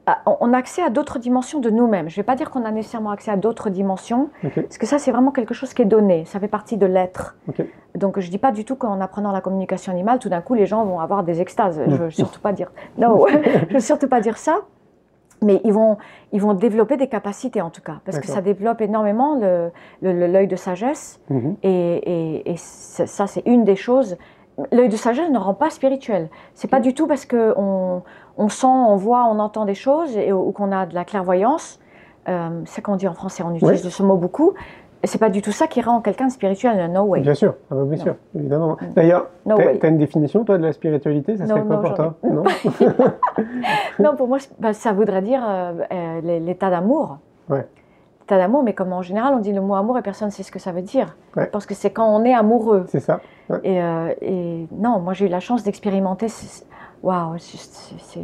[0.05, 2.07] à- on a accès à d'autres dimensions de nous-mêmes.
[2.09, 4.99] Je ne vais pas dire qu'on a nécessairement accès à d'autres dimensions, parce que ça
[4.99, 7.35] c'est vraiment quelque chose qui est donné, ça fait partie de l'être.
[7.95, 10.65] Donc je dis pas du tout qu'en apprenant la communication animale, tout d'un coup les
[10.65, 11.81] gens vont avoir des extases.
[11.85, 11.97] Je Non.
[12.03, 13.25] veux surtout pas dire, non,
[13.69, 14.59] je veux surtout pas dire ça.
[15.43, 15.97] Mais ils vont,
[16.31, 19.71] ils vont développer des capacités en tout cas, parce que ça développe énormément le-
[20.01, 21.19] le- le- l'œil de sagesse.
[21.29, 21.55] Mhm.
[21.63, 24.17] Et, et- et ça, c'est une des choses.
[24.71, 26.29] L'œil de sagesse ne rend pas spirituel.
[26.53, 30.31] C'est pas du tout parce que on, sent, on voit, on entend des choses et,
[30.31, 31.79] ou qu'on a de la clairvoyance.
[32.29, 34.53] Euh, c'est qu'on dit en français, on utilise ce mot beaucoup.
[35.03, 36.89] Et c'est pas du tout ça qui rend quelqu'un spirituel.
[36.91, 37.19] No way.
[37.19, 38.03] Bien sûr, ah bah, bien Non.
[38.03, 38.77] sûr, évidemment.
[38.81, 38.93] Mm.
[38.95, 39.77] D'ailleurs, No way.
[39.77, 42.43] t'as une définition, toi, de la spiritualité Ça Non, serait quoi non, pour toi Non
[43.99, 47.17] Non, pour moi, bah, ça voudrait dire euh, euh, l'état d'amour.
[47.49, 47.67] Ouais.
[48.21, 50.43] L'état d'amour, mais comme en général, on dit le mot amour et personne ne sait
[50.43, 51.17] ce que ça veut dire.
[51.35, 51.47] Ouais.
[51.47, 52.85] Parce que c'est quand on est amoureux.
[52.87, 53.19] C'est ça.
[53.63, 56.27] Et, euh, et non, moi j'ai eu la chance d'expérimenter.
[57.03, 58.21] Waouh, c'est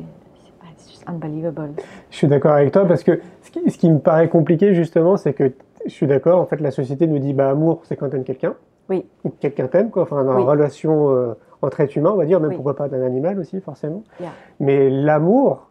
[1.08, 1.72] unbelievable.
[2.10, 5.18] Je suis d'accord avec toi parce que ce qui, ce qui me paraît compliqué justement,
[5.18, 5.52] c'est que
[5.90, 6.40] je suis d'accord.
[6.40, 8.56] En fait, la société nous dit bah amour, c'est quand t'aimes quelqu'un.
[8.90, 9.06] Oui.
[9.24, 10.04] Ou que quelqu'un t'aime, quoi.
[10.04, 10.44] Enfin, dans Oui.
[10.46, 12.56] la relation euh, entre êtres humains, on va dire, même Oui.
[12.56, 14.04] pourquoi pas d'un animal aussi, forcément.
[14.20, 14.30] Yeah.
[14.60, 15.70] Mais l'amour,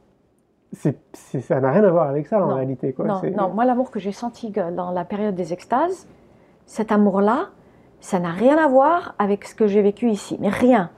[0.72, 3.06] c'est, c'est- ça n'a rien à voir avec ça en réalité, quoi.
[3.06, 6.06] non, C'est- non, moi l'amour que j'ai senti dans la période des extases,
[6.66, 7.48] cet amour-là,
[8.00, 10.90] ça n'a rien à voir avec ce que j'ai vécu ici, mais rien.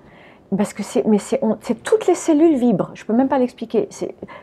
[0.56, 2.90] Parce que c'est, mais c'est, on- c'est toutes les cellules vibrent.
[2.94, 3.88] Je peux même pas l'expliquer.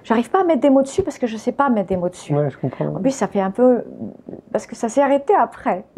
[0.03, 2.07] J'arrive pas à mettre des mots dessus parce que je sais pas mettre des mots
[2.07, 2.33] dessus.
[2.33, 2.85] Ouais, je comprends.
[2.95, 3.83] En plus, ça fait un peu.
[4.53, 5.83] Parce que ça s'est arrêté après.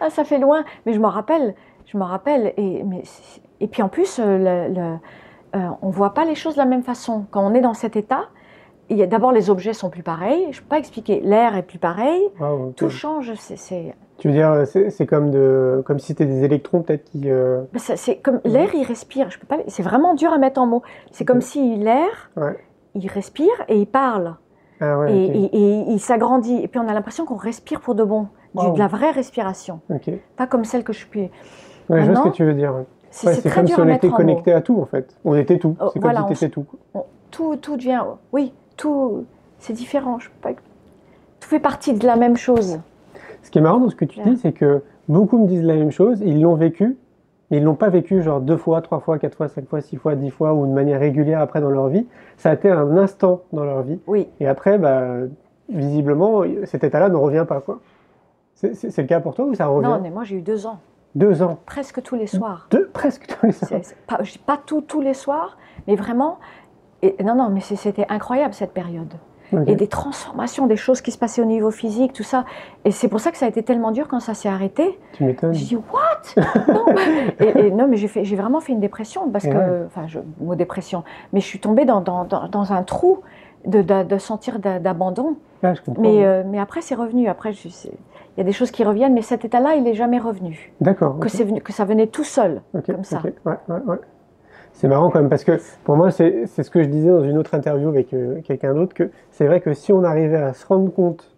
[0.00, 0.64] Ah, ça fait loin.
[0.84, 1.54] Mais je m'en rappelle.
[1.86, 2.52] Je m'en rappelle.
[2.58, 3.02] Et, mais,
[3.60, 4.96] et puis en plus, euh, le, le-
[5.56, 7.24] euh, on ne voit pas les choses de la même façon.
[7.30, 8.24] Quand on est dans cet état,
[8.90, 10.48] d'abord, les objets sont plus pareils.
[10.50, 11.20] Je ne peux pas expliquer.
[11.20, 12.20] L'air est plus pareil.
[12.40, 12.74] Ok.
[12.76, 13.32] Tout change.
[13.36, 13.94] C'est,
[14.24, 17.30] Tu veux dire, c'est, comme, de, comme si c'était des électrons peut-être qui.
[17.30, 19.28] euh, c'est comme l'air, il respire.
[19.28, 19.58] Je peux pas.
[19.68, 20.80] C'est vraiment dur à mettre en mots.
[21.12, 22.56] C'est comme si l'air, Ouais.
[22.94, 24.36] il respire et il parle.
[24.80, 25.34] Ah ouais, et, ok.
[25.52, 26.56] et- et il s'agrandit.
[26.62, 28.28] Et puis on a l'impression qu'on respire pour de bon.
[28.54, 29.80] Du- de la vraie respiration.
[30.38, 31.30] Pas comme celle que je puis.
[31.90, 32.72] Ouais, je vois ce que tu veux dire.
[33.10, 35.14] C'est Ouais, comme dur si on était connecté à tout en fait.
[35.26, 35.76] On était tout.
[35.82, 36.64] Oh, c'est voilà, comme si t'étais tout.
[36.94, 38.00] On- Tout, tout devient.
[38.32, 39.26] Oui, tout.
[39.58, 40.18] C'est différent.
[40.18, 40.60] Je peux pas-
[41.40, 42.78] Tout fait partie de la même chose.
[43.44, 45.74] Ce qui est marrant dans ce que tu dis, c'est que beaucoup me disent la
[45.76, 46.96] même chose, ils l'ont vécu,
[47.50, 49.96] mais ils l'ont pas vécu genre deux fois, trois fois, quatre fois, cinq fois, six
[49.96, 52.06] fois, dix fois ou de manière régulière après dans leur vie.
[52.36, 54.00] Ça a été un instant dans leur vie.
[54.08, 54.28] Oui.
[54.40, 55.04] Et après, bah,
[55.68, 57.60] visiblement, cet état-là ne revient pas.
[57.60, 57.80] quoi.
[58.54, 59.86] C'est c'est- c'est le cas pour toi ou ça revient?
[59.88, 60.78] Non, mais moi j'ai eu deux ans,
[61.14, 61.58] Deux ans.
[61.66, 62.66] presque tous les soirs.
[62.70, 63.52] Deux, presque tous les.
[63.52, 66.38] C'est- c'est pas, pas tout, tous les soirs, mais vraiment.
[67.02, 69.12] Et, non, non, mais c'était incroyable cette période.
[69.66, 72.44] Et des transformations, des choses qui se passaient au niveau physique, tout ça.
[72.84, 74.98] Et c'est pour ça que ça a été tellement dur quand ça s'est arrêté.
[75.12, 75.54] Tu m'étonnes.
[75.54, 76.44] J'ai dit, what?
[76.68, 76.84] Non.
[77.40, 79.82] et, et non, mais j'ai vraiment fait une dépression, parce Et que, ouais.
[79.86, 83.20] enfin, je, mot dépression, mais je suis tombée dans, dans, dans, dans un trou
[83.66, 85.36] de, de, de sentir d'a- d'abandon.
[85.62, 86.02] Ah, je comprends.
[86.02, 87.28] Mais, euh, mais après, c'est revenu.
[87.28, 87.90] Après, il
[88.36, 90.72] y a des choses qui reviennent, mais cet état-là, il n'est jamais revenu.
[90.80, 91.18] D'accord.
[91.20, 92.60] Que, venu- ça venait tout seul.
[92.86, 93.22] Comme ça.
[93.46, 93.96] Ouais, ouais, ouais.
[94.74, 97.38] C'est marrant quand même parce que pour moi, c'est ce que je disais dans une
[97.38, 100.66] autre interview avec euh, quelqu'un d'autre, que c'est vrai que si on arrivait à se
[100.66, 101.32] rendre compte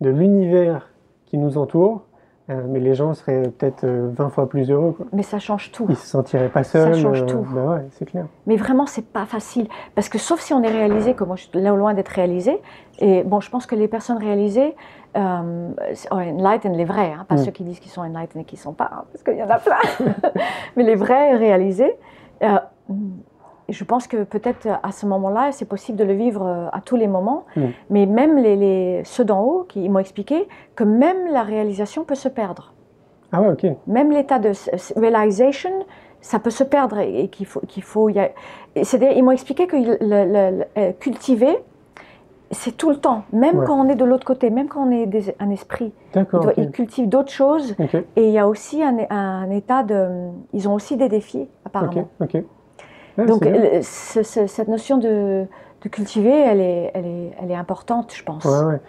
[0.00, 0.90] de l'univers
[1.26, 2.02] qui nous entoure,
[2.50, 4.92] euh, mais les gens seraient peut-être euh, 20 fois plus heureux.
[4.96, 5.06] Quoi.
[5.12, 5.86] Mais ça change tout.
[5.88, 6.96] Ils se sentiraient pas seuls.
[6.96, 7.46] change tout.
[7.54, 8.26] Bah ouais, c'est clair.
[8.48, 9.68] Mais vraiment, c'est pas facile.
[9.94, 12.60] Parce que sauf si on est réalisé, comme moi je suis là loin d'être réalisé,
[12.98, 14.74] et bon, je pense que les personnes réalisées,
[15.16, 17.44] euh, sont enlightened, les vrais, hein, pas Mm.
[17.44, 19.42] ceux qui disent qu'ils sont enlightened et qui ne sont pas, hein, parce qu'il y
[19.44, 19.78] en a plein,
[20.76, 21.94] mais les vrais réalisés,
[22.42, 22.58] euh,
[23.68, 26.96] je pense que peut-être à ce moment-là, c'est possible de le vivre euh, à tous
[26.96, 27.60] les moments, Mm.
[27.90, 32.04] mais même les, les- ceux d'en haut, qui ils m'ont expliqué que même la réalisation
[32.04, 32.72] peut se perdre
[33.32, 33.66] Ah ouais, ok.
[33.86, 34.50] même l'état de
[34.98, 35.70] realization,
[36.20, 38.30] ça peut se perdre et, qu'il faut, qu'il faut y a-
[38.82, 41.56] c'est-à-dire, ils m'ont expliqué que le, le- le- euh, cultiver,
[42.50, 43.66] c'est tout le temps, même Ouais.
[43.66, 45.92] quand on est de l'autre côté, même quand on est des- un esprit.
[46.16, 46.28] Ok.
[46.56, 47.76] ils cultivent d'autres choses
[48.16, 50.08] et il y a aussi un, un état de.
[50.52, 52.08] Ils ont aussi des défis, apparemment.
[52.20, 52.42] ok.
[53.18, 53.60] Ah, Donc, c'est bien.
[53.60, 55.44] le- ce- ce- cette notion de,
[55.82, 58.44] de cultiver, elle est, elle, est, elle est importante, je pense.
[58.44, 58.80] Ouais, ouais.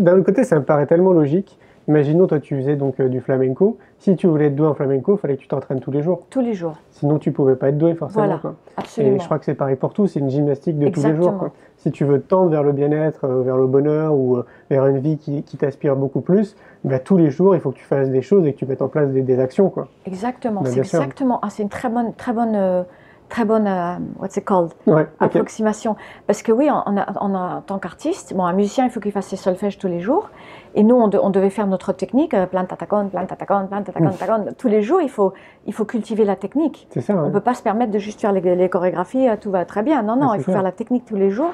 [0.00, 1.58] D'un autre côté, ça me paraît tellement logique.
[1.88, 3.78] Imaginons, toi, tu faisais donc euh, du flamenco.
[3.98, 6.22] Si tu voulais être doué en flamenco, il fallait que tu t'entraînes tous les jours.
[6.28, 8.24] Tous les jours, Sinon, tu pouvais pas être doué forcément.
[8.26, 8.38] Voilà.
[8.40, 8.54] quoi.
[8.76, 9.16] absolument.
[9.16, 10.06] Et je crois que c'est pareil pour tout.
[10.06, 11.10] C'est une gymnastique de tous les jours.
[11.16, 11.38] Exactement.
[11.38, 11.52] quoi.
[11.78, 14.98] Si tu veux tendre vers le bien-être, euh, vers le bonheur ou euh, vers une
[14.98, 18.10] vie qui, qui t'aspire beaucoup plus, bah, tous les jours, il faut que tu fasses
[18.10, 19.70] des choses et que tu mettes en place des, des actions.
[19.70, 19.86] Quoi.
[20.04, 21.38] Exactement, Bah, c'est exactement.
[21.42, 22.82] Ah, c'est une très bonne, très bonne, euh,
[23.28, 25.94] très bonne, euh, what's it called, Ouais, approximation.
[26.26, 28.98] Parce que oui, on a, on a- en tant qu'artiste, bon, un musicien, il faut
[29.00, 30.30] qu'il fasse ses solfèges tous les jours.
[30.78, 33.26] Et nous, on, de- on devait faire notre technique, euh, plein de tatacon, plein de
[33.26, 34.44] tatacon, tatacon.
[34.56, 35.32] Tous les jours, il faut,
[35.66, 36.86] il faut cultiver la technique.
[36.90, 37.16] C'est ça.
[37.16, 39.64] On ne peut pas se permettre de juste faire les, les chorégraphies, euh, tout va
[39.64, 40.02] très bien.
[40.02, 41.50] Non, non, il faut faire la technique tous les jours,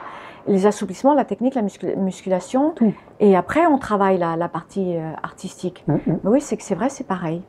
[0.47, 2.73] les assouplissements, la technique, la muscul- musculation.
[2.77, 2.93] Tout.
[3.19, 5.85] Et après, on travaille la, la partie euh, artistique.
[5.89, 6.01] Mm, mm.
[6.25, 7.41] Mais oui, c'est que c'est vrai, c'est pareil.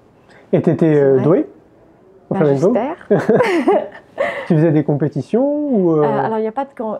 [0.53, 1.45] Et tu étais doué?
[2.29, 2.95] Au Ben, J'espère.
[4.47, 6.99] Tu faisais des compétitions ou euh, Euh, alors, il n'y a pas de, quand-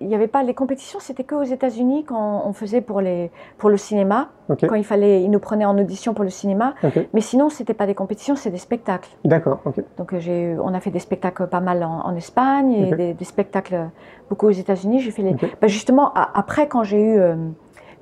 [0.00, 3.30] il y avait pas les compétitions, c'était que aux États-Unis quand on faisait pour les
[3.58, 4.28] pour le cinéma,
[4.68, 6.74] quand il fallait, ils nous prenaient en audition pour le cinéma.
[7.14, 9.08] Mais sinon, c'était pas des compétitions, c'est des spectacles.
[9.24, 9.60] D'accord.
[9.98, 13.14] Donc, euh, j'ai, on a fait des spectacles pas mal en, en Espagne et des,
[13.14, 13.88] des spectacles
[14.28, 15.00] beaucoup aux États-Unis.
[15.00, 15.34] J'ai fait les.
[15.60, 17.34] Ben, justement, a- après quand j'ai eu euh,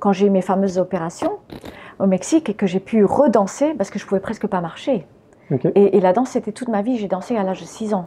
[0.00, 1.32] quand j'ai eu mes fameuses opérations
[1.98, 5.06] au Mexique et que j'ai pu redanser parce que je pouvais presque pas marcher.
[5.74, 6.96] Et, et la danse, c'était toute ma vie.
[6.98, 8.06] J'ai dansé à l'âge de 6 ans.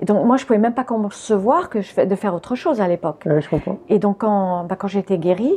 [0.00, 2.88] Et donc, moi, je pouvais même pas concevoir que je de faire autre chose à
[2.88, 3.24] l'époque.
[3.26, 3.78] Ouais, je comprends.
[3.88, 5.54] Et donc, quand, bah, quand j'ai été guérie,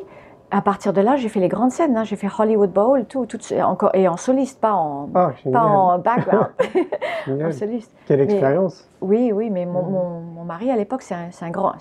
[0.54, 1.96] à partir de là, j'ai fait les grandes scènes.
[1.96, 2.04] hein.
[2.04, 5.98] J'ai fait Hollywood Bowl, tout, tout, encore, et en soliste, pas en, Ah, pas en
[6.00, 6.48] background,
[7.28, 7.92] en soliste.
[8.06, 8.88] Quelle expérience.
[9.02, 9.92] Oui, oui, mais mon, Mhm.
[9.92, 11.74] mon, mon mari à l'époque, c'est un, grand,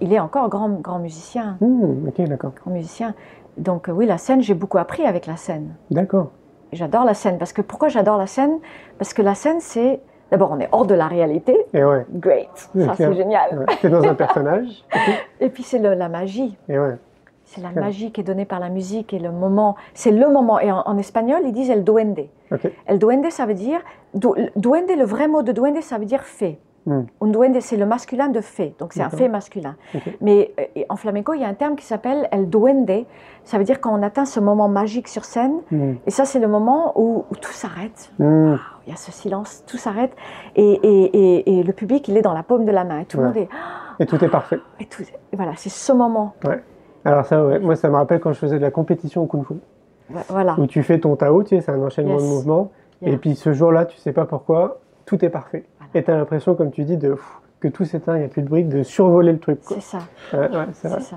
[0.00, 2.52] il est encore grand, grand musicien, Hmm, ok, d'accord.
[2.60, 3.14] grand musicien.
[3.56, 5.74] Donc euh, oui, la scène, j'ai beaucoup appris avec la scène.
[5.90, 6.30] D'accord.
[6.72, 8.58] J'adore la scène parce que pourquoi j'adore la scène?
[8.98, 10.00] Parce que la scène, c'est
[10.30, 12.06] d'abord on est hors de la réalité, Et ouais.
[12.12, 13.58] great, ça c'est génial.
[13.58, 13.76] ouais.
[13.80, 14.84] T'es dans un personnage.
[15.40, 15.62] Et puis?
[15.64, 16.56] C'est la magie.
[16.68, 16.96] Et ouais.
[17.44, 19.74] C'est la magie qui est donnée par la musique et le moment.
[19.92, 20.60] C'est le moment.
[20.60, 22.26] Et en, en espagnol, ils disent el duende.
[22.86, 23.80] El duende, ça veut dire.
[24.14, 26.60] du- duende, le vrai mot de duende, ça veut dire fée.
[26.86, 27.02] Hmm.
[27.20, 28.74] Un duende, c'est le masculin de fée.
[28.78, 29.76] Donc c'est un fée masculin.
[30.22, 33.04] Mais euh, en flamenco, il y a un terme qui s'appelle el duende.
[33.44, 35.60] Ça veut dire quand on atteint ce moment magique sur scène.
[35.70, 35.94] Hmm.
[36.06, 38.10] Et ça, c'est le moment où, où tout s'arrête.
[38.18, 38.56] Hmm.
[38.86, 40.12] Il y a ce silence, tout s'arrête.
[40.56, 41.04] Et, et-
[41.48, 43.00] et- et le public, il est dans la paume de la main.
[43.00, 43.48] Et tout le monde est.
[43.98, 44.58] Et tout est parfait.
[44.80, 45.02] Et tout,
[45.34, 46.32] voilà, c'est ce moment.
[47.04, 47.58] Alors ça, ouais.
[47.58, 49.54] Moi, ça me rappelle quand je faisais de la compétition au Kung Fu.
[50.28, 50.54] Voilà.
[50.58, 52.22] Où tu fais ton Tao, tu sais, c'est un enchaînement Yes.
[52.22, 52.70] de mouvements.
[53.02, 53.12] Yeah.
[53.12, 55.64] Et puis ce jour-là, tu sais pas pourquoi, tout est parfait.
[55.78, 55.90] Voilà.
[55.94, 58.28] Et tu as l'impression, comme tu dis, de pff, que tout s'éteint, il n'y a
[58.28, 59.58] plus de bruit, de survoler le truc.
[59.62, 59.98] C'est ça.
[60.32, 61.16] Ouais, ouais, c'est ça.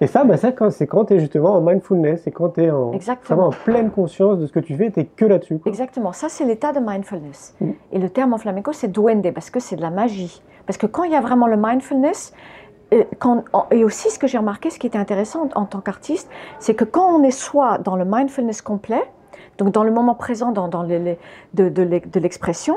[0.00, 2.70] Et ça, bah, ça c'est quand tu es justement en mindfulness, c'est quand tu es
[2.70, 2.90] en,
[3.30, 5.60] en pleine conscience de ce que tu fais, tu es que là-dessus.
[5.66, 7.54] Exactement, ça c'est l'état de mindfulness.
[7.60, 7.70] Mm.
[7.92, 10.42] Et le terme en flamenco c'est duende parce que c'est de la magie.
[10.66, 12.32] Parce que quand il y a vraiment le mindfulness,
[12.90, 15.80] et, quand- et aussi ce que j'ai remarqué, ce qui était intéressant en, en tant
[15.80, 16.28] qu'artiste,
[16.58, 19.02] c'est que quand on est soit dans le mindfulness complet,
[19.58, 21.18] donc dans le moment présent, dans, dans les- les-
[21.54, 22.76] de, de l'e- de l'expression,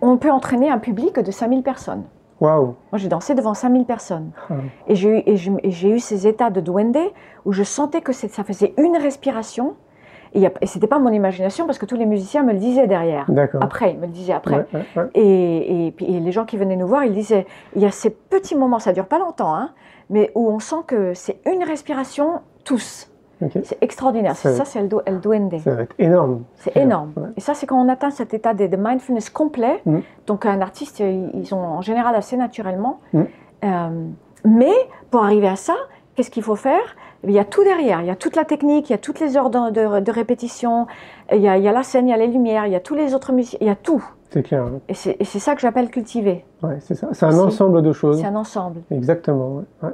[0.00, 2.04] on peut entraîner un public de 5000 personnes.
[2.40, 2.66] Waouh.
[2.92, 4.30] Moi, j'ai dansé devant 5000 personnes.
[4.48, 4.54] Ah.
[4.86, 6.96] Et j'ai eu, ces états de duende
[7.44, 9.74] où je sentais que ça faisait une respiration
[10.34, 13.26] Et, et c'était pas mon imagination parce que tous les musiciens me le disaient derrière.
[13.60, 14.56] Après, ils me le disaient après.
[14.56, 15.10] Ouais, ouais, ouais.
[15.14, 17.90] Et, et, puis- et les gens qui venaient nous voir, ils disaient, il y a
[17.90, 19.70] ces petits moments, ça dure pas longtemps, hein,
[20.10, 23.10] mais où on sent que c'est une respiration tous.
[23.64, 24.34] C'est extraordinaire.
[24.36, 25.58] Ça- C'est ça, c'est el duende.
[25.60, 26.42] Ça va être énorme.
[26.56, 27.12] C'est énorme.
[27.16, 27.28] Ouais.
[27.36, 29.80] Et ça, c'est quand on atteint cet état de, de mindfulness complet.
[29.86, 29.98] Mm.
[30.26, 33.00] Donc, un artiste, ils ils ont en général assez naturellement.
[33.12, 33.22] Mm.
[33.64, 33.88] Euh,
[34.44, 34.72] mais
[35.10, 35.74] pour arriver à ça,
[36.14, 36.96] qu'est-ce qu'il faut faire?
[37.24, 38.00] Il y a tout derrière.
[38.00, 40.12] Il y a toute la technique, il y a toutes les heures de, de- de
[40.12, 40.86] répétition,
[41.32, 42.76] il y, a, il y a la scène, il y a les lumières, il y
[42.76, 44.04] a tous les autres musiciens, il y a tout.
[44.30, 44.62] C'est clair.
[44.64, 44.80] hein.
[44.88, 46.44] Et c'est ça que j'appelle cultiver.
[46.62, 47.08] Ouais, c'est ça.
[47.12, 48.20] C'est un ensemble de choses.
[48.20, 48.82] C'est un ensemble.
[48.90, 49.62] Exactement.
[49.82, 49.90] ouais.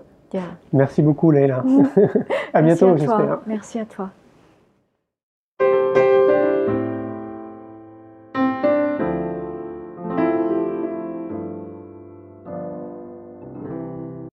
[0.73, 1.65] Merci beaucoup, Leïla.
[2.55, 3.41] à bientôt, j'espère.
[3.47, 4.11] Merci à toi.